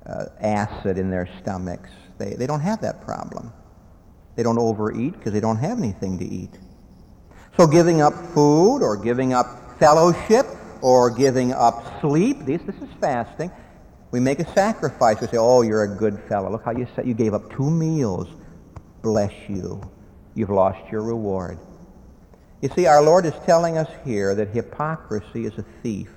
uh, 0.07 0.27
acid 0.41 0.99
in 0.99 1.11
their 1.11 1.29
stomachs. 1.41 1.91
They, 2.17 2.35
they 2.35 2.47
don't 2.47 2.61
have 2.61 2.81
that 2.83 3.01
problem. 3.01 3.53
They 4.37 4.45
don't 4.45 4.59
overeat 4.59 5.15
because 5.15 5.33
they 5.33 5.41
don't 5.41 5.59
have 5.59 5.79
anything 5.79 6.17
to 6.21 6.25
eat. 6.25 6.61
So 7.57 7.67
giving 7.67 8.01
up 8.01 8.15
food 8.35 8.83
or 8.83 8.97
giving 8.97 9.33
up 9.33 9.81
fellowship 9.81 10.47
or 10.81 11.11
giving 11.11 11.53
up 11.53 12.01
sleep, 12.01 12.45
this, 12.45 12.63
this 12.63 12.77
is 12.77 12.89
fasting. 13.01 13.51
We 14.13 14.21
make 14.21 14.39
a 14.39 14.53
sacrifice. 14.53 15.21
We 15.21 15.27
say, 15.27 15.39
oh, 15.39 15.63
you're 15.63 15.83
a 15.83 15.97
good 15.97 16.21
fellow. 16.29 16.51
Look 16.51 16.65
how 16.65 16.73
you, 16.73 16.87
said 16.95 17.07
you 17.07 17.15
gave 17.15 17.35
up 17.35 17.51
two 17.51 17.69
meals. 17.69 18.29
Bless 19.03 19.33
you. 19.49 19.83
you've 20.35 20.51
lost 20.51 20.93
your 20.93 21.03
reward. 21.03 21.59
You 22.61 22.69
see, 22.69 22.87
our 22.87 23.03
Lord 23.03 23.27
is 23.27 23.33
telling 23.45 23.77
us 23.77 23.91
here 24.05 24.35
that 24.37 24.49
hypocrisy 24.49 25.47
is 25.47 25.59
a 25.59 25.65
thief. 25.83 26.11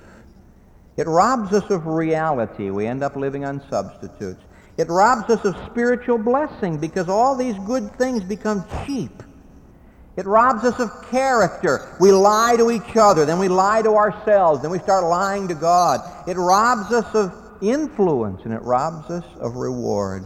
It 0.96 1.06
robs 1.06 1.52
us 1.52 1.68
of 1.70 1.86
reality. 1.86 2.70
We 2.70 2.86
end 2.86 3.02
up 3.02 3.16
living 3.16 3.44
on 3.44 3.62
substitutes. 3.68 4.42
It 4.76 4.88
robs 4.88 5.30
us 5.30 5.44
of 5.44 5.56
spiritual 5.70 6.18
blessing 6.18 6.78
because 6.78 7.08
all 7.08 7.34
these 7.34 7.56
good 7.66 7.90
things 7.96 8.22
become 8.22 8.64
cheap. 8.84 9.22
It 10.16 10.26
robs 10.26 10.64
us 10.64 10.78
of 10.78 10.90
character. 11.10 11.96
We 12.00 12.12
lie 12.12 12.56
to 12.56 12.70
each 12.70 12.96
other, 12.96 13.24
then 13.24 13.38
we 13.38 13.48
lie 13.48 13.82
to 13.82 13.94
ourselves, 13.94 14.62
then 14.62 14.70
we 14.70 14.78
start 14.78 15.04
lying 15.04 15.48
to 15.48 15.54
God. 15.54 16.00
It 16.28 16.36
robs 16.36 16.92
us 16.92 17.14
of 17.14 17.45
influence 17.62 18.42
and 18.44 18.52
it 18.52 18.62
robs 18.62 19.10
us 19.10 19.24
of 19.40 19.56
reward. 19.56 20.24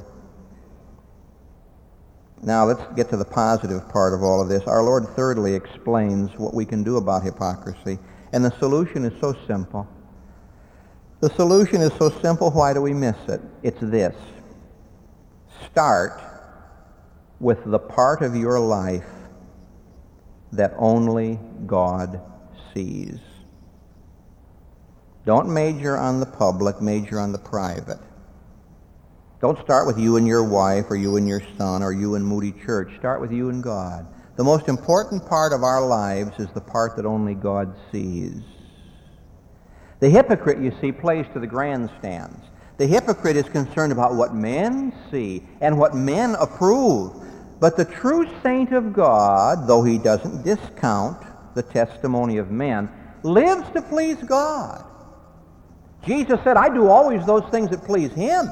Now 2.43 2.65
let's 2.65 2.83
get 2.97 3.11
to 3.11 3.17
the 3.17 3.25
positive 3.25 3.89
part 3.91 4.15
of 4.15 4.23
all 4.23 4.41
of 4.41 4.49
this. 4.49 4.63
Our 4.65 4.83
Lord 4.83 5.07
thirdly 5.15 5.55
explains 5.55 6.31
what 6.39 6.55
we 6.55 6.65
can 6.65 6.83
do 6.83 6.97
about 6.97 7.23
hypocrisy. 7.23 7.99
And 8.33 8.45
the 8.45 8.57
solution 8.59 9.05
is 9.05 9.19
so 9.21 9.35
simple. 9.47 9.87
The 11.21 11.29
solution 11.31 11.83
is 11.83 11.93
so 11.99 12.09
simple, 12.09 12.51
why 12.51 12.73
do 12.73 12.81
we 12.81 12.95
miss 12.95 13.17
it? 13.29 13.43
It's 13.63 13.81
this. 13.81 14.17
Start 15.71 16.19
with 17.41 17.59
the 17.67 17.79
part 17.79 18.23
of 18.23 18.35
your 18.35 18.59
life 18.59 19.05
that 20.53 20.73
only 20.79 21.39
God 21.67 22.23
sees. 22.73 23.19
Don't 25.25 25.53
major 25.53 25.97
on 25.97 26.21
the 26.21 26.27
public, 26.27 26.81
major 26.81 27.21
on 27.21 27.33
the 27.33 27.39
private. 27.39 27.99
Don't 29.41 29.59
start 29.63 29.87
with 29.87 29.99
you 29.99 30.17
and 30.17 30.27
your 30.27 30.45
wife 30.45 30.91
or 30.91 30.97
you 30.97 31.17
and 31.17 31.27
your 31.27 31.43
son 31.57 31.83
or 31.83 31.93
you 31.93 32.15
and 32.15 32.27
Moody 32.27 32.53
Church. 32.65 32.91
Start 32.99 33.21
with 33.21 33.33
you 33.33 33.49
and 33.49 33.63
God. 33.63 34.07
The 34.37 34.45
most 34.45 34.69
important 34.69 35.27
part 35.27 35.53
of 35.53 35.63
our 35.63 35.87
lives 35.87 36.39
is 36.39 36.49
the 36.53 36.61
part 36.61 36.97
that 36.97 37.07
only 37.07 37.35
God 37.35 37.75
sees. 37.91 38.41
The 40.01 40.09
hypocrite, 40.09 40.59
you 40.59 40.73
see, 40.81 40.93
plays 40.93 41.27
to 41.35 41.41
the 41.41 41.47
grandstands. 41.47 42.41
The 42.79 42.87
hypocrite 42.87 43.37
is 43.37 43.49
concerned 43.49 43.93
about 43.93 44.15
what 44.15 44.35
men 44.35 44.95
see 45.11 45.43
and 45.61 45.79
what 45.79 45.95
men 45.95 46.35
approve. 46.37 47.13
But 47.61 47.77
the 47.77 47.85
true 47.85 48.27
saint 48.43 48.73
of 48.73 48.95
God, 48.95 49.67
though 49.67 49.83
he 49.83 49.99
doesn't 49.99 50.43
discount 50.43 51.23
the 51.55 51.63
testimony 51.63 52.39
of 52.39 52.51
men, 52.51 52.89
lives 53.23 53.69
to 53.75 53.83
please 53.83 54.17
God. 54.23 54.85
Jesus 56.05 56.41
said, 56.45 56.57
I 56.57 56.73
do 56.73 56.89
always 56.89 57.25
those 57.27 57.45
things 57.51 57.71
that 57.71 57.85
please 57.85 58.13
him. 58.13 58.49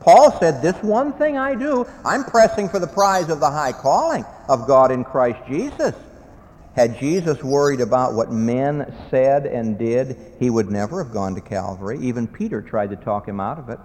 Paul 0.00 0.38
said, 0.38 0.62
This 0.62 0.76
one 0.82 1.12
thing 1.12 1.36
I 1.36 1.54
do, 1.54 1.86
I'm 2.04 2.24
pressing 2.24 2.68
for 2.68 2.78
the 2.78 2.86
prize 2.86 3.28
of 3.28 3.40
the 3.40 3.50
high 3.50 3.72
calling 3.72 4.24
of 4.48 4.66
God 4.66 4.90
in 4.90 5.04
Christ 5.04 5.40
Jesus. 5.48 5.94
Had 6.74 6.98
Jesus 6.98 7.42
worried 7.42 7.80
about 7.80 8.14
what 8.14 8.30
men 8.30 8.94
said 9.10 9.46
and 9.46 9.76
did, 9.76 10.16
he 10.38 10.48
would 10.48 10.70
never 10.70 11.02
have 11.02 11.12
gone 11.12 11.34
to 11.34 11.40
Calvary. 11.40 11.98
Even 12.00 12.28
Peter 12.28 12.62
tried 12.62 12.90
to 12.90 12.96
talk 12.96 13.26
him 13.26 13.40
out 13.40 13.58
of 13.58 13.68
it. 13.68 13.78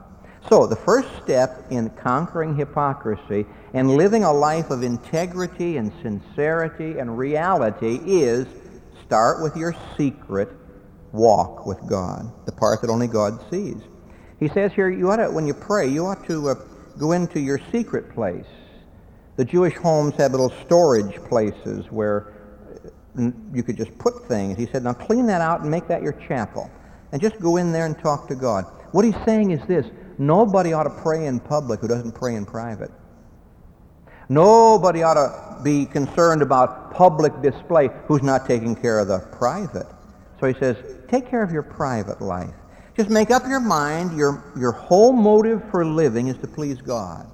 So 0.50 0.68
the 0.68 0.76
first 0.76 1.08
step 1.24 1.66
in 1.72 1.89
conquering 1.89 2.56
hypocrisy 2.56 3.46
and 3.74 3.98
living 3.98 4.24
a 4.24 4.32
life 4.32 4.70
of 4.70 4.84
integrity 4.84 5.78
and 5.78 5.92
sincerity 6.02 7.00
and 7.00 7.18
reality 7.18 8.00
is 8.06 8.46
start 9.06 9.42
with 9.42 9.58
your 9.58 9.74
secret 9.98 10.50
walk 11.13 11.65
with 11.65 11.80
God, 11.88 12.30
the 12.45 12.52
part 12.52 12.82
that 12.82 12.89
only 12.89 13.08
God 13.08 13.39
sees. 13.49 13.78
He 14.39 14.49
says 14.49 14.73
here, 14.73 14.89
you 14.89 15.10
ought 15.10 15.17
to, 15.17 15.30
when 15.32 15.47
you 15.47 15.54
pray, 15.54 15.88
you 15.88 16.06
ought 16.06 16.26
to 16.28 16.49
uh, 16.49 16.56
go 16.97 17.13
into 17.13 17.39
your 17.39 17.60
secret 17.71 18.13
place. 18.13 18.45
The 19.38 19.45
Jewish 19.45 19.76
homes 19.76 20.15
had 20.15 20.32
little 20.32 20.52
storage 20.65 21.15
places 21.23 21.86
where 21.89 22.34
uh, 23.17 23.32
you 23.54 23.63
could 23.63 23.78
just 23.78 23.97
put 23.97 24.28
things. 24.28 24.58
He 24.58 24.65
said, 24.65 24.84
now 24.84 24.93
clean 24.93 25.28
that 25.28 25.39
out 25.39 25.62
and 25.62 25.71
make 25.71 25.88
that 25.88 26.02
your 26.02 26.13
chapel. 26.28 26.69
And 27.12 27.21
just 27.21 27.39
go 27.39 27.58
in 27.58 27.71
there 27.71 27.86
and 27.86 27.97
talk 27.97 28.28
to 28.28 28.36
God. 28.36 28.65
What 28.91 29.06
he's 29.06 29.15
saying 29.23 29.52
is 29.52 29.65
this, 29.67 29.86
nobody 30.17 30.73
ought 30.73 30.84
to 30.84 31.02
pray 31.02 31.28
in 31.28 31.39
public 31.39 31.80
who 31.80 31.88
doesn't 31.88 32.13
pray 32.13 32.36
in 32.36 32.45
private. 32.45 32.91
Nobody 34.30 35.04
ought 35.04 35.13
to 35.13 35.63
be 35.63 35.86
concerned 35.86 36.41
about 36.41 36.91
public 36.91 37.39
display 37.41 37.89
who's 38.08 38.23
not 38.23 38.47
taking 38.47 38.76
care 38.76 38.99
of 38.99 39.08
the 39.08 39.19
private. 39.32 39.86
So 40.39 40.47
he 40.47 40.54
says, 40.60 40.78
take 41.08 41.30
care 41.30 41.44
of 41.44 41.52
your 41.52 41.63
private 41.63 42.22
life. 42.22 42.54
Just 42.96 43.10
make 43.10 43.32
up 43.32 43.44
your 43.48 43.60
mind, 43.60 44.16
your, 44.18 44.44
your 44.58 44.72
whole 44.72 45.13
motive 45.13 45.63
for 45.72 45.86
living 45.86 46.28
is 46.28 46.38
to 46.38 46.48
please 46.48 46.80
God. 46.82 47.28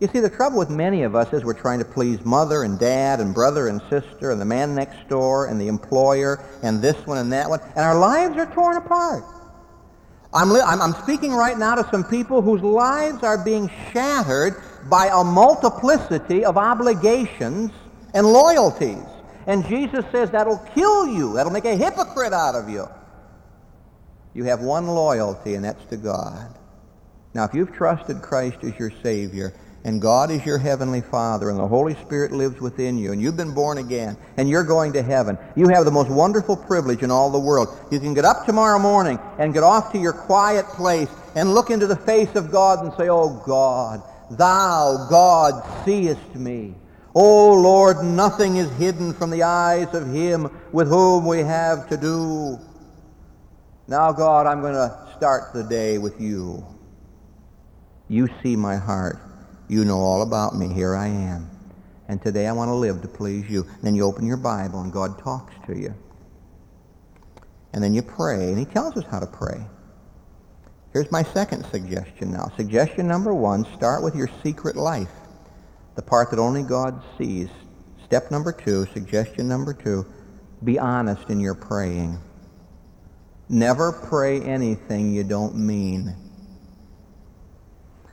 You 0.00 0.08
see, 0.08 0.20
the 0.20 0.28
trouble 0.28 0.58
with 0.58 0.70
many 0.70 1.02
of 1.04 1.14
us 1.14 1.32
is 1.32 1.44
we're 1.44 1.54
trying 1.54 1.78
to 1.78 1.84
please 1.84 2.22
mother 2.24 2.64
and 2.64 2.78
dad 2.78 3.20
and 3.20 3.32
brother 3.32 3.68
and 3.68 3.80
sister 3.88 4.32
and 4.32 4.40
the 4.40 4.44
man 4.44 4.74
next 4.74 5.08
door 5.08 5.46
and 5.46 5.58
the 5.58 5.68
employer 5.68 6.44
and 6.62 6.82
this 6.82 7.06
one 7.06 7.18
and 7.18 7.32
that 7.32 7.48
one, 7.48 7.60
and 7.60 7.78
our 7.78 7.98
lives 7.98 8.36
are 8.36 8.52
torn 8.52 8.76
apart. 8.76 9.24
I'm, 10.34 10.50
li- 10.50 10.62
I'm, 10.66 10.82
I'm 10.82 10.94
speaking 11.04 11.32
right 11.32 11.56
now 11.56 11.76
to 11.76 11.88
some 11.90 12.04
people 12.04 12.42
whose 12.42 12.60
lives 12.60 13.22
are 13.22 13.42
being 13.42 13.70
shattered 13.92 14.60
by 14.90 15.06
a 15.06 15.22
multiplicity 15.22 16.44
of 16.44 16.58
obligations 16.58 17.70
and 18.12 18.26
loyalties. 18.26 19.04
And 19.46 19.66
Jesus 19.66 20.04
says 20.10 20.30
that'll 20.30 20.64
kill 20.74 21.06
you. 21.06 21.34
That'll 21.34 21.52
make 21.52 21.64
a 21.64 21.76
hypocrite 21.76 22.32
out 22.32 22.54
of 22.54 22.68
you. 22.68 22.88
You 24.34 24.44
have 24.44 24.60
one 24.60 24.86
loyalty, 24.86 25.54
and 25.54 25.64
that's 25.64 25.84
to 25.86 25.96
God. 25.96 26.54
Now, 27.34 27.44
if 27.44 27.54
you've 27.54 27.72
trusted 27.72 28.22
Christ 28.22 28.58
as 28.62 28.78
your 28.78 28.92
Savior, 29.02 29.52
and 29.84 30.00
God 30.00 30.30
is 30.30 30.44
your 30.46 30.58
heavenly 30.58 31.02
Father, 31.02 31.50
and 31.50 31.58
the 31.58 31.68
Holy 31.68 31.94
Spirit 31.96 32.32
lives 32.32 32.60
within 32.60 32.96
you, 32.96 33.12
and 33.12 33.20
you've 33.20 33.36
been 33.36 33.52
born 33.52 33.78
again, 33.78 34.16
and 34.36 34.48
you're 34.48 34.64
going 34.64 34.94
to 34.94 35.02
heaven, 35.02 35.36
you 35.54 35.68
have 35.68 35.84
the 35.84 35.90
most 35.90 36.10
wonderful 36.10 36.56
privilege 36.56 37.02
in 37.02 37.10
all 37.10 37.30
the 37.30 37.38
world. 37.38 37.68
You 37.90 38.00
can 38.00 38.14
get 38.14 38.24
up 38.24 38.46
tomorrow 38.46 38.78
morning 38.78 39.18
and 39.38 39.52
get 39.52 39.62
off 39.62 39.92
to 39.92 39.98
your 39.98 40.14
quiet 40.14 40.64
place 40.68 41.08
and 41.34 41.54
look 41.54 41.70
into 41.70 41.86
the 41.86 41.96
face 41.96 42.34
of 42.34 42.50
God 42.50 42.84
and 42.84 42.94
say, 42.94 43.08
Oh 43.08 43.42
God, 43.46 44.02
thou, 44.30 45.06
God, 45.10 45.84
seest 45.84 46.34
me. 46.34 46.74
Oh 47.14 47.52
Lord, 47.54 48.04
nothing 48.04 48.56
is 48.56 48.70
hidden 48.72 49.12
from 49.14 49.30
the 49.30 49.44
eyes 49.44 49.94
of 49.94 50.12
him 50.12 50.50
with 50.72 50.88
whom 50.88 51.26
we 51.26 51.38
have 51.40 51.88
to 51.88 51.96
do. 51.96 52.58
Now, 53.86 54.12
God, 54.12 54.46
I'm 54.46 54.60
going 54.60 54.74
to 54.74 55.12
start 55.16 55.52
the 55.52 55.62
day 55.62 55.98
with 55.98 56.20
you. 56.20 56.66
You 58.08 58.28
see 58.42 58.56
my 58.56 58.76
heart. 58.76 59.18
You 59.68 59.84
know 59.84 59.98
all 59.98 60.22
about 60.22 60.56
me. 60.56 60.72
Here 60.72 60.96
I 60.96 61.06
am. 61.06 61.50
And 62.08 62.20
today 62.20 62.46
I 62.46 62.52
want 62.52 62.68
to 62.68 62.74
live 62.74 63.02
to 63.02 63.08
please 63.08 63.48
you. 63.48 63.62
And 63.62 63.82
then 63.82 63.94
you 63.94 64.04
open 64.04 64.26
your 64.26 64.36
Bible 64.36 64.80
and 64.80 64.92
God 64.92 65.18
talks 65.22 65.54
to 65.66 65.78
you. 65.78 65.94
And 67.72 67.82
then 67.82 67.92
you 67.92 68.02
pray, 68.02 68.48
and 68.50 68.58
he 68.58 68.64
tells 68.64 68.96
us 68.96 69.04
how 69.10 69.18
to 69.18 69.26
pray. 69.26 69.60
Here's 70.92 71.10
my 71.10 71.24
second 71.24 71.64
suggestion 71.66 72.30
now. 72.30 72.52
Suggestion 72.56 73.08
number 73.08 73.34
one, 73.34 73.64
start 73.74 74.04
with 74.04 74.14
your 74.14 74.30
secret 74.44 74.76
life, 74.76 75.10
the 75.94 76.02
part 76.02 76.30
that 76.30 76.38
only 76.38 76.62
God 76.62 77.02
sees. 77.18 77.48
Step 78.04 78.30
number 78.30 78.52
two, 78.52 78.86
suggestion 78.92 79.48
number 79.48 79.72
two, 79.72 80.06
be 80.62 80.78
honest 80.78 81.28
in 81.30 81.40
your 81.40 81.54
praying. 81.54 82.18
Never 83.48 83.92
pray 83.92 84.40
anything 84.40 85.12
you 85.12 85.24
don't 85.24 85.54
mean. 85.54 86.14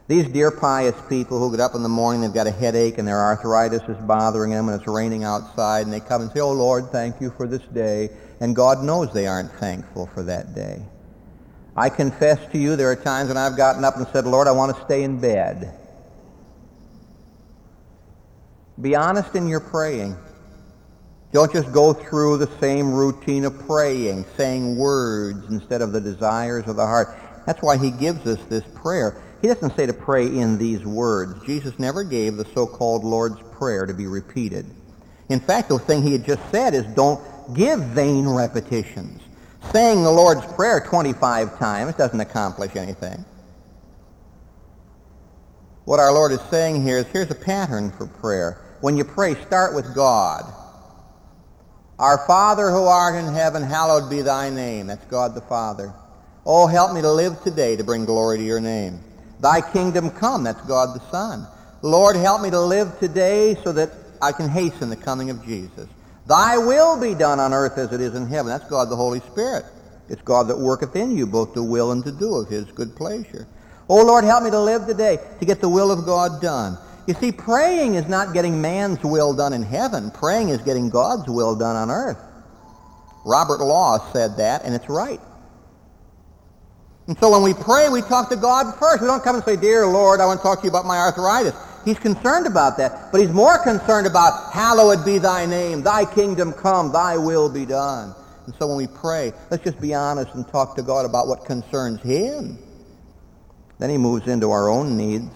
These 0.08 0.28
dear 0.28 0.52
pious 0.52 0.96
people 1.08 1.40
who 1.40 1.52
get 1.52 1.62
up 1.62 1.74
in 1.74 1.84
the 1.84 1.90
morning, 1.90 2.22
they've 2.22 2.34
got 2.34 2.48
a 2.48 2.52
headache 2.52 2.98
and 2.98 3.08
their 3.08 3.20
arthritis 3.20 3.82
is 3.88 3.98
bothering 4.06 4.52
them 4.52 4.68
and 4.68 4.78
it's 4.78 4.88
raining 4.88 5.24
outside 5.24 5.86
and 5.86 5.94
they 5.94 6.02
come 6.02 6.24
and 6.24 6.32
say, 6.32 6.42
oh 6.42 6.52
Lord, 6.52 6.92
thank 6.92 7.22
you 7.22 7.32
for 7.38 7.48
this 7.48 7.62
day. 7.74 8.10
And 8.42 8.54
God 8.54 8.84
knows 8.84 9.14
they 9.14 9.28
aren't 9.28 9.52
thankful 9.54 10.08
for 10.08 10.24
that 10.24 10.54
day. 10.54 10.82
I 11.78 11.88
confess 11.88 12.46
to 12.52 12.58
you 12.58 12.76
there 12.76 12.92
are 12.92 12.96
times 12.98 13.30
when 13.30 13.38
I've 13.38 13.56
gotten 13.56 13.86
up 13.86 13.96
and 13.96 14.06
said, 14.08 14.26
Lord, 14.26 14.48
I 14.48 14.52
want 14.52 14.76
to 14.76 14.84
stay 14.84 15.04
in 15.04 15.22
bed. 15.22 15.81
Be 18.82 18.96
honest 18.96 19.36
in 19.36 19.48
your 19.48 19.60
praying. 19.60 20.18
Don't 21.32 21.52
just 21.54 21.72
go 21.72 21.94
through 21.94 22.38
the 22.38 22.60
same 22.60 22.92
routine 22.94 23.46
of 23.46 23.58
praying, 23.68 24.26
saying 24.36 24.76
words 24.76 25.50
instead 25.50 25.82
of 25.82 25.94
the 25.94 26.02
desires 26.02 26.68
of 26.68 26.76
the 26.76 26.86
heart. 26.86 27.16
That's 27.46 27.62
why 27.62 27.78
he 27.78 27.92
gives 27.92 28.26
us 28.28 28.44
this 28.46 28.64
prayer. 28.76 29.22
He 29.42 29.48
doesn't 29.48 29.76
say 29.76 29.86
to 29.86 29.94
pray 29.94 30.28
in 30.28 30.58
these 30.58 30.86
words. 30.86 31.44
Jesus 31.46 31.80
never 31.80 32.04
gave 32.04 32.38
the 32.38 32.46
so-called 32.46 33.04
Lord's 33.04 33.42
Prayer 33.52 33.86
to 33.86 33.94
be 33.94 34.08
repeated. 34.08 34.66
In 35.30 35.40
fact, 35.40 35.70
the 35.70 35.80
thing 35.80 36.04
he 36.04 36.12
had 36.12 36.26
just 36.26 36.42
said 36.52 36.74
is 36.74 36.86
don't 36.88 37.22
give 37.56 37.80
vain 37.80 38.28
repetitions. 38.28 39.22
Saying 39.72 40.04
the 40.04 40.12
Lord's 40.12 40.46
Prayer 40.54 40.80
25 40.80 41.58
times 41.58 41.96
doesn't 41.96 42.20
accomplish 42.20 42.76
anything. 42.76 43.24
What 45.86 46.00
our 46.00 46.12
Lord 46.12 46.32
is 46.32 46.42
saying 46.50 46.84
here 46.84 47.00
is 47.00 47.08
here's 47.08 47.32
a 47.32 47.36
pattern 47.36 47.92
for 47.92 48.06
prayer. 48.06 48.61
When 48.82 48.98
you 48.98 49.04
pray, 49.04 49.36
start 49.46 49.76
with 49.76 49.94
God. 49.96 50.52
Our 52.00 52.26
Father 52.26 52.72
who 52.72 52.84
art 52.86 53.16
in 53.16 53.32
heaven, 53.32 53.62
hallowed 53.62 54.10
be 54.10 54.22
thy 54.24 54.50
name. 54.50 54.88
That's 54.88 55.06
God 55.06 55.36
the 55.36 55.42
Father. 55.42 55.94
Oh, 56.48 56.66
help 56.66 56.94
me 56.94 57.02
to 57.02 57.12
live 57.12 57.42
today 57.44 57.76
to 57.76 57.84
bring 57.84 58.06
glory 58.06 58.40
to 58.40 58.44
your 58.44 58.60
name. 58.60 59.00
Thy 59.40 59.62
kingdom 59.62 60.10
come. 60.10 60.44
That's 60.44 60.62
God 60.62 61.00
the 61.00 61.12
Son. 61.12 61.48
Lord, 61.84 62.16
help 62.16 62.42
me 62.42 62.50
to 62.50 62.60
live 62.60 62.98
today 63.00 63.56
so 63.64 63.72
that 63.72 63.92
I 64.20 64.32
can 64.32 64.50
hasten 64.50 64.90
the 64.90 64.96
coming 64.96 65.30
of 65.30 65.46
Jesus. 65.46 65.88
Thy 66.28 66.58
will 66.58 67.00
be 67.00 67.14
done 67.14 67.40
on 67.40 67.54
earth 67.54 67.78
as 67.78 67.94
it 67.94 68.02
is 68.02 68.16
in 68.16 68.28
heaven. 68.28 68.48
That's 68.48 68.68
God 68.68 68.90
the 68.90 68.96
Holy 68.96 69.20
Spirit. 69.20 69.66
It's 70.10 70.22
God 70.24 70.48
that 70.48 70.58
worketh 70.58 70.96
in 70.96 71.16
you 71.16 71.28
both 71.28 71.54
to 71.54 71.64
will 71.64 71.92
and 71.92 72.04
to 72.04 72.12
do 72.12 72.36
of 72.36 72.50
his 72.50 72.66
good 72.66 72.96
pleasure. 72.96 73.48
Oh 73.88 74.04
Lord, 74.04 74.24
help 74.24 74.44
me 74.44 74.50
to 74.50 74.60
live 74.60 74.88
today 74.88 75.20
to 75.40 75.46
get 75.46 75.62
the 75.62 75.70
will 75.70 75.92
of 75.92 76.06
God 76.06 76.42
done. 76.42 76.78
You 77.08 77.14
see, 77.16 77.32
praying 77.32 77.96
is 77.96 78.08
not 78.08 78.34
getting 78.34 78.62
man's 78.62 79.04
will 79.04 79.34
done 79.34 79.54
in 79.54 79.64
heaven. 79.64 80.12
Praying 80.12 80.50
is 80.50 80.60
getting 80.62 80.90
God's 80.90 81.28
will 81.30 81.56
done 81.56 81.76
on 81.76 81.90
earth. 81.90 82.20
Robert 83.26 83.60
Law 83.60 84.12
said 84.12 84.38
that, 84.38 84.64
and 84.64 84.74
it's 84.74 84.90
right. 84.90 85.20
And 87.08 87.18
so 87.20 87.32
when 87.32 87.42
we 87.42 87.54
pray, 87.54 87.90
we 87.90 88.02
talk 88.02 88.30
to 88.30 88.36
God 88.36 88.78
first. 88.80 89.02
We 89.02 89.08
don't 89.08 89.24
come 89.24 89.36
and 89.36 89.44
say, 89.44 89.56
Dear 89.56 89.88
Lord, 89.88 90.22
I 90.22 90.26
want 90.26 90.40
to 90.40 90.44
talk 90.44 90.60
to 90.60 90.66
you 90.66 90.70
about 90.70 90.86
my 90.86 90.98
arthritis. 90.98 91.54
He's 91.84 91.98
concerned 91.98 92.46
about 92.46 92.78
that, 92.78 93.12
but 93.12 93.22
he's 93.22 93.32
more 93.32 93.58
concerned 93.64 94.06
about, 94.06 94.54
Hallowed 94.54 95.04
be 95.04 95.18
thy 95.18 95.46
name, 95.46 95.82
thy 95.82 96.06
kingdom 96.06 96.54
come, 96.54 96.92
thy 96.92 97.18
will 97.18 97.50
be 97.50 97.66
done. 97.66 98.14
And 98.46 98.56
so 98.56 98.68
when 98.68 98.78
we 98.78 98.88
pray, 98.88 99.34
let's 99.50 99.64
just 99.64 99.82
be 99.82 99.94
honest 99.94 100.34
and 100.36 100.48
talk 100.48 100.76
to 100.76 100.84
God 100.84 101.06
about 101.06 101.28
what 101.28 101.46
concerns 101.46 102.02
him. 102.02 102.60
Then 103.80 103.90
he 103.90 103.98
moves 103.98 104.28
into 104.28 104.52
our 104.52 104.70
own 104.70 104.96
needs. 104.96 105.32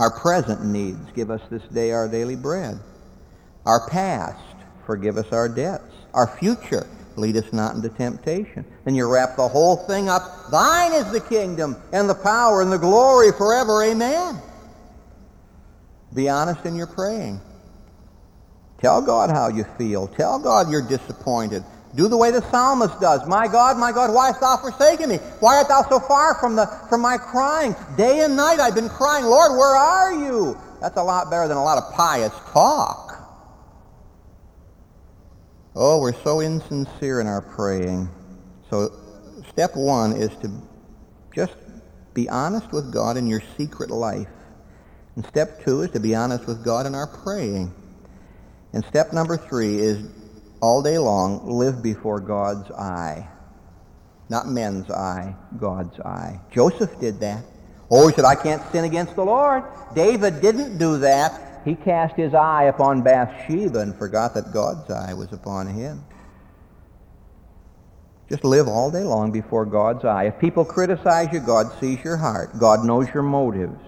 Our 0.00 0.10
present 0.10 0.64
needs, 0.64 1.12
give 1.14 1.30
us 1.30 1.42
this 1.50 1.62
day 1.64 1.92
our 1.92 2.08
daily 2.08 2.34
bread. 2.34 2.80
Our 3.66 3.86
past, 3.90 4.40
forgive 4.86 5.18
us 5.18 5.30
our 5.30 5.46
debts. 5.46 5.92
Our 6.14 6.26
future, 6.26 6.86
lead 7.16 7.36
us 7.36 7.52
not 7.52 7.74
into 7.74 7.90
temptation. 7.90 8.64
Then 8.86 8.94
you 8.94 9.12
wrap 9.12 9.36
the 9.36 9.46
whole 9.46 9.76
thing 9.76 10.08
up. 10.08 10.22
Thine 10.50 10.94
is 10.94 11.12
the 11.12 11.20
kingdom 11.20 11.76
and 11.92 12.08
the 12.08 12.14
power 12.14 12.62
and 12.62 12.72
the 12.72 12.78
glory 12.78 13.30
forever. 13.32 13.84
Amen. 13.84 14.40
Be 16.14 16.30
honest 16.30 16.64
in 16.64 16.76
your 16.76 16.86
praying. 16.86 17.38
Tell 18.78 19.02
God 19.02 19.28
how 19.28 19.48
you 19.48 19.64
feel. 19.76 20.08
Tell 20.08 20.38
God 20.38 20.70
you're 20.70 20.88
disappointed. 20.88 21.62
Do 21.94 22.06
the 22.06 22.16
way 22.16 22.30
the 22.30 22.42
psalmist 22.50 23.00
does. 23.00 23.26
My 23.26 23.48
God, 23.48 23.76
my 23.76 23.90
God, 23.90 24.14
why 24.14 24.28
hast 24.28 24.40
thou 24.40 24.56
forsaken 24.56 25.08
me? 25.08 25.16
Why 25.40 25.56
art 25.56 25.68
thou 25.68 25.82
so 25.88 25.98
far 25.98 26.36
from, 26.36 26.54
the, 26.54 26.66
from 26.88 27.00
my 27.00 27.16
crying? 27.16 27.74
Day 27.96 28.20
and 28.20 28.36
night 28.36 28.60
I've 28.60 28.76
been 28.76 28.88
crying, 28.88 29.24
Lord, 29.24 29.52
where 29.52 29.74
are 29.74 30.12
you? 30.12 30.56
That's 30.80 30.96
a 30.96 31.02
lot 31.02 31.30
better 31.30 31.48
than 31.48 31.56
a 31.56 31.64
lot 31.64 31.78
of 31.78 31.92
pious 31.94 32.32
talk. 32.52 33.10
Oh, 35.74 36.00
we're 36.00 36.14
so 36.22 36.40
insincere 36.40 37.20
in 37.20 37.26
our 37.26 37.42
praying. 37.42 38.08
So 38.70 38.92
step 39.48 39.74
one 39.74 40.12
is 40.12 40.30
to 40.42 40.50
just 41.34 41.54
be 42.14 42.28
honest 42.28 42.72
with 42.72 42.92
God 42.92 43.16
in 43.16 43.26
your 43.26 43.42
secret 43.56 43.90
life. 43.90 44.28
And 45.16 45.24
step 45.26 45.64
two 45.64 45.82
is 45.82 45.90
to 45.90 46.00
be 46.00 46.14
honest 46.14 46.46
with 46.46 46.64
God 46.64 46.86
in 46.86 46.94
our 46.94 47.06
praying. 47.06 47.74
And 48.72 48.84
step 48.84 49.12
number 49.12 49.36
three 49.36 49.78
is 49.78 50.08
all 50.60 50.82
day 50.82 50.98
long, 50.98 51.48
live 51.48 51.82
before 51.82 52.20
God's 52.20 52.70
eye. 52.70 53.28
Not 54.28 54.46
men's 54.46 54.90
eye, 54.90 55.34
God's 55.58 55.98
eye. 56.00 56.40
Joseph 56.52 56.98
did 57.00 57.20
that. 57.20 57.44
Oh, 57.90 58.06
he 58.06 58.14
said, 58.14 58.24
I 58.24 58.36
can't 58.36 58.62
sin 58.70 58.84
against 58.84 59.16
the 59.16 59.24
Lord. 59.24 59.64
David 59.94 60.40
didn't 60.40 60.78
do 60.78 60.98
that. 60.98 61.62
He 61.64 61.74
cast 61.74 62.14
his 62.14 62.32
eye 62.32 62.64
upon 62.64 63.02
Bathsheba 63.02 63.80
and 63.80 63.96
forgot 63.96 64.34
that 64.34 64.52
God's 64.52 64.88
eye 64.90 65.14
was 65.14 65.32
upon 65.32 65.66
him. 65.66 66.04
Just 68.28 68.44
live 68.44 68.68
all 68.68 68.92
day 68.92 69.02
long 69.02 69.32
before 69.32 69.66
God's 69.66 70.04
eye. 70.04 70.24
If 70.26 70.38
people 70.38 70.64
criticize 70.64 71.32
you, 71.32 71.40
God 71.40 71.66
sees 71.80 72.02
your 72.04 72.16
heart. 72.16 72.56
God 72.58 72.84
knows 72.84 73.08
your 73.12 73.24
motives. 73.24 73.80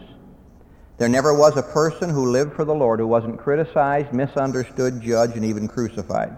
There 0.99 1.09
never 1.09 1.33
was 1.33 1.57
a 1.57 1.63
person 1.63 2.11
who 2.11 2.31
lived 2.33 2.55
for 2.55 2.65
the 2.65 2.75
Lord 2.75 2.99
who 2.99 3.07
wasn't 3.07 3.39
criticized, 3.39 4.13
misunderstood, 4.13 5.01
judged, 5.01 5.37
and 5.37 5.45
even 5.45 5.69
crucified. 5.69 6.37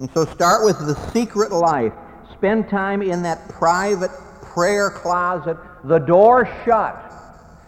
And 0.00 0.10
so 0.12 0.24
start 0.26 0.64
with 0.64 0.78
the 0.78 0.94
secret 1.12 1.50
life. 1.50 1.92
Spend 2.32 2.68
time 2.68 3.02
in 3.02 3.22
that 3.22 3.48
private 3.48 4.10
prayer 4.42 4.90
closet, 4.90 5.56
the 5.84 5.98
door 5.98 6.48
shut. 6.64 7.04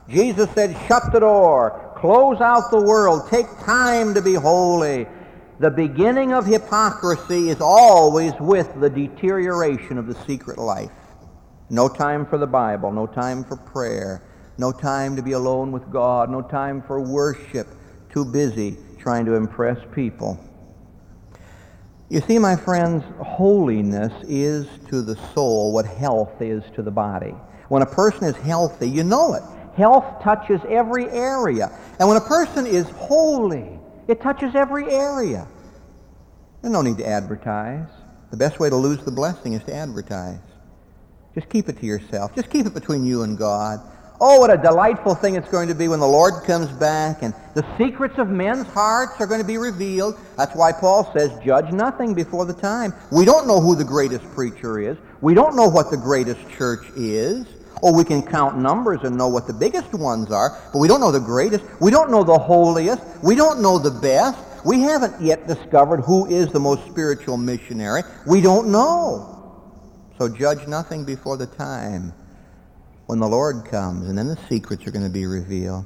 Jesus 0.09 0.49
said, 0.51 0.77
shut 0.87 1.13
the 1.13 1.21
door. 1.21 1.95
Close 1.97 2.41
out 2.41 2.71
the 2.71 2.81
world. 2.81 3.29
Take 3.31 3.47
time 3.65 4.15
to 4.15 4.23
be 4.23 4.35
holy. 4.35 5.07
The 5.61 5.71
beginning 5.71 6.33
of 6.33 6.47
hypocrisy 6.47 7.51
is 7.51 7.61
always 7.61 8.33
with 8.41 8.81
the 8.81 8.89
deterioration 8.89 9.99
of 9.99 10.07
the 10.07 10.15
secret 10.27 10.59
life. 10.59 10.91
No 11.69 11.89
time 11.89 12.27
for 12.27 12.39
the 12.39 12.47
Bible, 12.47 12.91
no 12.91 13.07
time 13.07 13.45
for 13.45 13.57
prayer, 13.57 14.23
no 14.59 14.73
time 14.73 15.15
to 15.17 15.23
be 15.23 15.33
alone 15.33 15.71
with 15.71 15.89
God, 15.91 16.31
no 16.31 16.43
time 16.43 16.83
for 16.83 17.01
worship, 17.01 17.69
too 18.13 18.25
busy 18.25 18.77
trying 18.99 19.27
to 19.27 19.35
impress 19.35 19.79
people. 19.95 20.39
You 22.11 22.21
see, 22.21 22.41
my 22.41 22.57
friends, 22.57 23.05
holiness 23.21 24.13
is 24.27 24.67
to 24.89 25.01
the 25.01 25.15
soul 25.33 25.73
what 25.73 25.87
health 25.87 26.43
is 26.43 26.65
to 26.75 26.83
the 26.83 26.91
body. 26.91 27.37
When 27.69 27.83
a 27.83 27.87
person 27.87 28.25
is 28.25 28.35
healthy, 28.35 28.91
you 28.91 29.05
know 29.05 29.35
it. 29.35 29.45
Health 29.77 30.21
touches 30.21 30.61
every 30.69 31.09
area. 31.09 31.71
And 32.01 32.09
when 32.09 32.17
a 32.17 32.21
person 32.21 32.67
is 32.67 32.91
holy, 32.91 33.79
it 34.09 34.21
touches 34.21 34.57
every 34.57 34.91
area. 34.93 35.47
There's 36.61 36.73
no 36.73 36.83
need 36.83 36.99
to 36.99 37.07
advertise. 37.07 37.87
The 38.33 38.37
best 38.37 38.59
way 38.59 38.69
to 38.69 38.77
lose 38.77 38.99
the 39.05 39.13
blessing 39.13 39.53
is 39.53 39.63
to 39.65 39.75
advertise. 39.75 40.41
Just 41.37 41.49
keep 41.49 41.69
it 41.69 41.79
to 41.79 41.87
yourself. 41.87 42.35
Just 42.35 42.51
keep 42.51 42.67
it 42.67 42.75
between 42.75 43.07
you 43.07 43.23
and 43.23 43.39
God. 43.39 43.81
Oh, 44.23 44.41
what 44.41 44.51
a 44.51 44.59
delightful 44.59 45.15
thing 45.15 45.37
it's 45.37 45.49
going 45.49 45.69
to 45.69 45.75
be 45.75 45.89
when 45.89 45.99
the 45.99 46.07
Lord 46.07 46.45
comes 46.45 46.69
back 46.73 47.23
and 47.23 47.33
the 47.55 47.65
secrets 47.79 48.19
of 48.19 48.29
men's 48.29 48.67
hearts 48.67 49.19
are 49.19 49.27
going 49.27 49.41
to 49.41 49.47
be 49.47 49.57
revealed. 49.57 50.19
That's 50.37 50.55
why 50.55 50.73
Paul 50.73 51.11
says, 51.17 51.31
judge 51.43 51.73
nothing 51.73 52.13
before 52.13 52.45
the 52.45 52.53
time. 52.53 52.93
We 53.11 53.25
don't 53.25 53.47
know 53.47 53.61
who 53.61 53.75
the 53.75 53.85
greatest 53.85 54.31
preacher 54.33 54.79
is. 54.79 54.99
We 55.23 55.33
don't 55.33 55.57
know 55.57 55.69
what 55.69 55.91
the 55.91 55.97
greatest 55.97 56.47
church 56.51 56.85
is. 56.95 57.47
Or 57.81 57.95
we 57.95 58.05
can 58.05 58.21
count 58.21 58.59
numbers 58.59 59.01
and 59.05 59.17
know 59.17 59.29
what 59.29 59.47
the 59.47 59.55
biggest 59.55 59.95
ones 59.95 60.31
are, 60.31 60.61
but 60.71 60.81
we 60.81 60.87
don't 60.87 61.01
know 61.01 61.13
the 61.13 61.19
greatest. 61.19 61.65
We 61.81 61.91
don't 61.91 62.11
know 62.11 62.23
the 62.23 62.39
holiest. 62.39 63.03
We 63.23 63.35
don't 63.35 63.63
know 63.63 63.79
the 63.79 63.91
best. 63.91 64.37
We 64.67 64.83
haven't 64.83 65.19
yet 65.23 65.47
discovered 65.47 66.03
who 66.03 66.27
is 66.27 66.53
the 66.53 66.61
most 66.61 66.85
spiritual 66.85 67.39
missionary. 67.39 68.03
We 68.27 68.43
don't 68.43 68.71
know. 68.71 70.13
So 70.19 70.29
judge 70.29 70.69
nothing 70.69 71.07
before 71.07 71.39
the 71.39 71.47
time 71.47 72.13
when 73.11 73.19
the 73.19 73.27
Lord 73.27 73.65
comes, 73.65 74.09
and 74.09 74.17
then 74.17 74.29
the 74.29 74.39
secrets 74.49 74.87
are 74.87 74.93
going 74.93 75.05
to 75.05 75.11
be 75.11 75.27
revealed. 75.27 75.85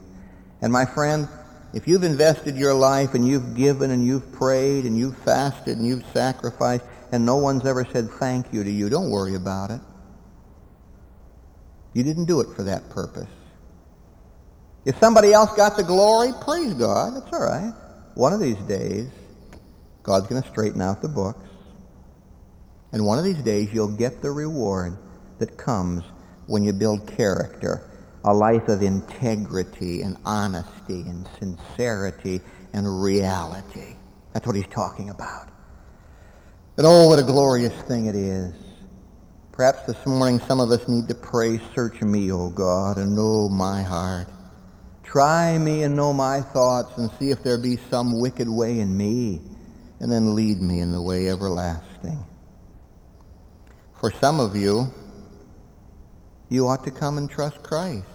And 0.60 0.70
my 0.70 0.84
friend, 0.84 1.26
if 1.72 1.88
you've 1.88 2.02
invested 2.02 2.54
your 2.54 2.74
life 2.74 3.14
and 3.14 3.26
you've 3.26 3.56
given 3.56 3.92
and 3.92 4.04
you've 4.04 4.30
prayed 4.30 4.84
and 4.84 4.94
you've 4.94 5.16
fasted 5.16 5.78
and 5.78 5.86
you've 5.86 6.04
sacrificed 6.12 6.84
and 7.12 7.24
no 7.24 7.36
one's 7.36 7.64
ever 7.64 7.86
said 7.90 8.10
thank 8.10 8.52
you 8.52 8.62
to 8.62 8.70
you, 8.70 8.90
don't 8.90 9.08
worry 9.08 9.36
about 9.36 9.70
it. 9.70 9.80
You 11.94 12.02
didn't 12.02 12.26
do 12.26 12.40
it 12.40 12.54
for 12.54 12.62
that 12.64 12.90
purpose. 12.90 13.30
If 14.84 14.98
somebody 14.98 15.32
else 15.32 15.50
got 15.56 15.78
the 15.78 15.82
glory, 15.82 16.28
praise 16.42 16.74
God. 16.74 17.16
That's 17.16 17.32
all 17.32 17.42
right. 17.42 17.72
One 18.16 18.34
of 18.34 18.40
these 18.40 18.60
days, 18.68 19.08
God's 20.02 20.26
going 20.26 20.42
to 20.42 20.48
straighten 20.50 20.82
out 20.82 21.00
the 21.00 21.08
books. 21.08 21.48
And 22.92 23.06
one 23.06 23.18
of 23.18 23.24
these 23.24 23.42
days, 23.42 23.70
you'll 23.72 23.96
get 23.96 24.20
the 24.20 24.30
reward 24.30 24.98
that 25.38 25.56
comes 25.56 26.04
when 26.46 26.62
you 26.64 26.72
build 26.72 27.06
character, 27.16 27.88
a 28.24 28.32
life 28.32 28.68
of 28.68 28.82
integrity 28.82 30.02
and 30.02 30.16
honesty 30.24 31.02
and 31.02 31.28
sincerity 31.38 32.40
and 32.72 33.02
reality. 33.02 33.96
That's 34.32 34.46
what 34.46 34.56
he's 34.56 34.66
talking 34.66 35.10
about. 35.10 35.48
And 36.76 36.86
oh, 36.86 37.08
what 37.08 37.18
a 37.18 37.22
glorious 37.22 37.74
thing 37.82 38.06
it 38.06 38.16
is. 38.16 38.52
Perhaps 39.52 39.82
this 39.86 40.04
morning 40.06 40.40
some 40.40 40.58
of 40.58 40.72
us 40.72 40.88
need 40.88 41.06
to 41.06 41.14
pray, 41.14 41.60
search 41.74 42.02
me, 42.02 42.32
O 42.32 42.50
God, 42.50 42.96
and 42.98 43.14
know 43.14 43.48
my 43.48 43.82
heart. 43.82 44.26
Try 45.04 45.56
me 45.58 45.84
and 45.84 45.94
know 45.94 46.12
my 46.12 46.40
thoughts 46.40 46.98
and 46.98 47.08
see 47.20 47.30
if 47.30 47.44
there 47.44 47.56
be 47.58 47.76
some 47.88 48.18
wicked 48.18 48.48
way 48.48 48.80
in 48.80 48.96
me, 48.96 49.40
and 50.00 50.10
then 50.10 50.34
lead 50.34 50.60
me 50.60 50.80
in 50.80 50.90
the 50.90 51.00
way 51.00 51.28
everlasting. 51.28 52.24
For 54.00 54.10
some 54.10 54.40
of 54.40 54.56
you, 54.56 54.92
you 56.54 56.68
ought 56.68 56.84
to 56.84 56.90
come 56.90 57.18
and 57.18 57.28
trust 57.28 57.62
Christ. 57.62 58.06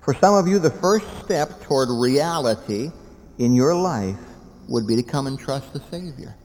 For 0.00 0.14
some 0.14 0.34
of 0.34 0.46
you, 0.46 0.58
the 0.58 0.70
first 0.70 1.06
step 1.24 1.60
toward 1.62 1.88
reality 1.90 2.90
in 3.38 3.54
your 3.54 3.74
life 3.74 4.18
would 4.68 4.86
be 4.86 4.96
to 4.96 5.02
come 5.02 5.26
and 5.26 5.38
trust 5.38 5.72
the 5.72 5.80
Savior. 5.90 6.36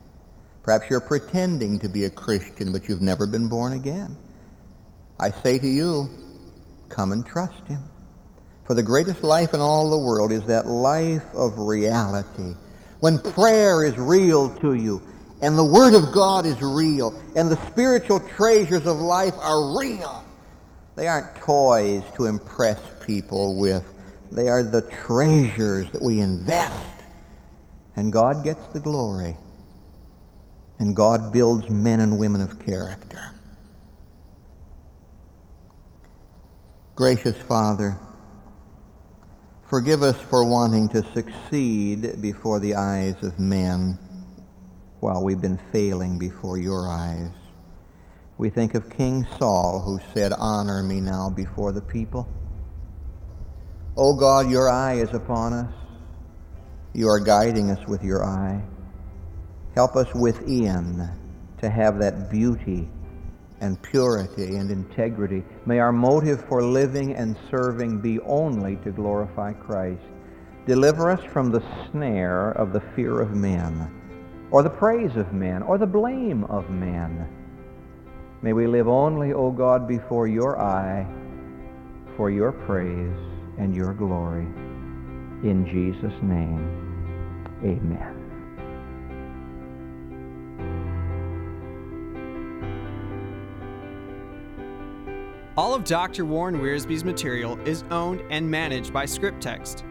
Perhaps 0.62 0.90
you're 0.90 1.00
pretending 1.00 1.78
to 1.78 1.88
be 1.88 2.04
a 2.04 2.10
Christian, 2.10 2.72
but 2.72 2.88
you've 2.88 3.02
never 3.02 3.26
been 3.26 3.48
born 3.48 3.74
again. 3.74 4.16
I 5.18 5.30
say 5.30 5.58
to 5.58 5.66
you, 5.66 6.08
come 6.88 7.12
and 7.12 7.24
trust 7.24 7.66
him. 7.66 7.82
For 8.64 8.74
the 8.74 8.82
greatest 8.82 9.22
life 9.22 9.52
in 9.54 9.60
all 9.60 9.90
the 9.90 9.98
world 9.98 10.32
is 10.32 10.44
that 10.44 10.66
life 10.66 11.24
of 11.34 11.58
reality. 11.58 12.54
When 13.00 13.18
prayer 13.18 13.84
is 13.84 13.96
real 13.96 14.54
to 14.60 14.74
you, 14.74 15.02
and 15.42 15.56
the 15.56 15.64
Word 15.64 15.94
of 15.94 16.12
God 16.12 16.44
is 16.44 16.60
real, 16.60 17.18
and 17.34 17.50
the 17.50 17.58
spiritual 17.68 18.20
treasures 18.20 18.86
of 18.86 18.98
life 18.98 19.34
are 19.40 19.78
real, 19.78 20.24
they 20.96 21.08
aren't 21.08 21.34
toys 21.36 22.02
to 22.16 22.26
impress 22.26 22.80
people 23.04 23.58
with. 23.58 23.84
They 24.32 24.48
are 24.48 24.62
the 24.62 24.82
treasures 24.82 25.90
that 25.92 26.02
we 26.02 26.20
invest. 26.20 26.86
And 27.96 28.12
God 28.12 28.44
gets 28.44 28.66
the 28.68 28.80
glory. 28.80 29.36
And 30.78 30.94
God 30.96 31.32
builds 31.32 31.68
men 31.68 32.00
and 32.00 32.18
women 32.18 32.40
of 32.40 32.64
character. 32.64 33.34
Gracious 36.94 37.36
Father, 37.36 37.98
forgive 39.68 40.02
us 40.02 40.20
for 40.20 40.44
wanting 40.44 40.88
to 40.90 41.02
succeed 41.12 42.20
before 42.20 42.60
the 42.60 42.74
eyes 42.74 43.14
of 43.22 43.38
men 43.38 43.98
while 45.00 45.22
we've 45.24 45.40
been 45.40 45.58
failing 45.72 46.18
before 46.18 46.58
your 46.58 46.88
eyes. 46.88 47.30
We 48.40 48.48
think 48.48 48.74
of 48.74 48.88
King 48.88 49.26
Saul 49.38 49.82
who 49.84 50.00
said, 50.14 50.32
Honor 50.32 50.82
me 50.82 50.98
now 50.98 51.28
before 51.28 51.72
the 51.72 51.82
people. 51.82 52.26
O 53.98 54.14
oh 54.14 54.16
God, 54.16 54.50
your 54.50 54.70
eye 54.70 54.94
is 54.94 55.12
upon 55.12 55.52
us. 55.52 55.74
You 56.94 57.08
are 57.08 57.20
guiding 57.20 57.70
us 57.70 57.86
with 57.86 58.02
your 58.02 58.24
eye. 58.24 58.62
Help 59.74 59.94
us 59.94 60.08
within 60.14 61.06
to 61.60 61.68
have 61.68 61.98
that 61.98 62.30
beauty 62.30 62.88
and 63.60 63.80
purity 63.82 64.56
and 64.56 64.70
integrity. 64.70 65.44
May 65.66 65.78
our 65.78 65.92
motive 65.92 66.42
for 66.48 66.62
living 66.62 67.16
and 67.16 67.36
serving 67.50 68.00
be 68.00 68.20
only 68.20 68.76
to 68.76 68.90
glorify 68.90 69.52
Christ. 69.52 70.00
Deliver 70.66 71.10
us 71.10 71.22
from 71.30 71.50
the 71.50 71.62
snare 71.90 72.52
of 72.52 72.72
the 72.72 72.80
fear 72.96 73.20
of 73.20 73.32
men, 73.32 74.48
or 74.50 74.62
the 74.62 74.70
praise 74.70 75.14
of 75.16 75.34
men, 75.34 75.62
or 75.62 75.76
the 75.76 75.84
blame 75.84 76.44
of 76.44 76.70
men. 76.70 77.28
May 78.42 78.54
we 78.54 78.66
live 78.66 78.88
only, 78.88 79.34
O 79.34 79.50
God, 79.50 79.86
before 79.86 80.26
your 80.26 80.58
eye, 80.58 81.06
for 82.16 82.30
your 82.30 82.52
praise 82.52 83.18
and 83.58 83.76
your 83.76 83.92
glory. 83.92 84.46
In 85.42 85.66
Jesus' 85.66 86.18
name, 86.22 86.58
amen. 87.62 88.16
All 95.58 95.74
of 95.74 95.84
Dr. 95.84 96.24
Warren 96.24 96.60
Wiersbe's 96.60 97.04
material 97.04 97.58
is 97.66 97.84
owned 97.90 98.22
and 98.30 98.50
managed 98.50 98.94
by 98.94 99.04
ScriptText. 99.04 99.82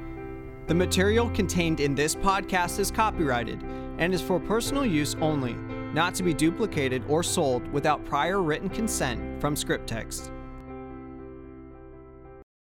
The 0.66 0.74
material 0.74 1.30
contained 1.30 1.80
in 1.80 1.94
this 1.94 2.16
podcast 2.16 2.80
is 2.80 2.90
copyrighted 2.90 3.62
and 4.00 4.12
is 4.12 4.22
for 4.22 4.40
personal 4.40 4.86
use 4.86 5.16
only, 5.22 5.56
not 5.94 6.14
to 6.16 6.24
be 6.24 6.34
duplicated 6.34 7.04
or 7.08 7.24
sold 7.24 7.68
without 7.74 8.04
prior 8.06 8.42
written 8.42 8.70
consent 8.70 9.42
from 9.42 9.56
ScriptText. 9.56 10.32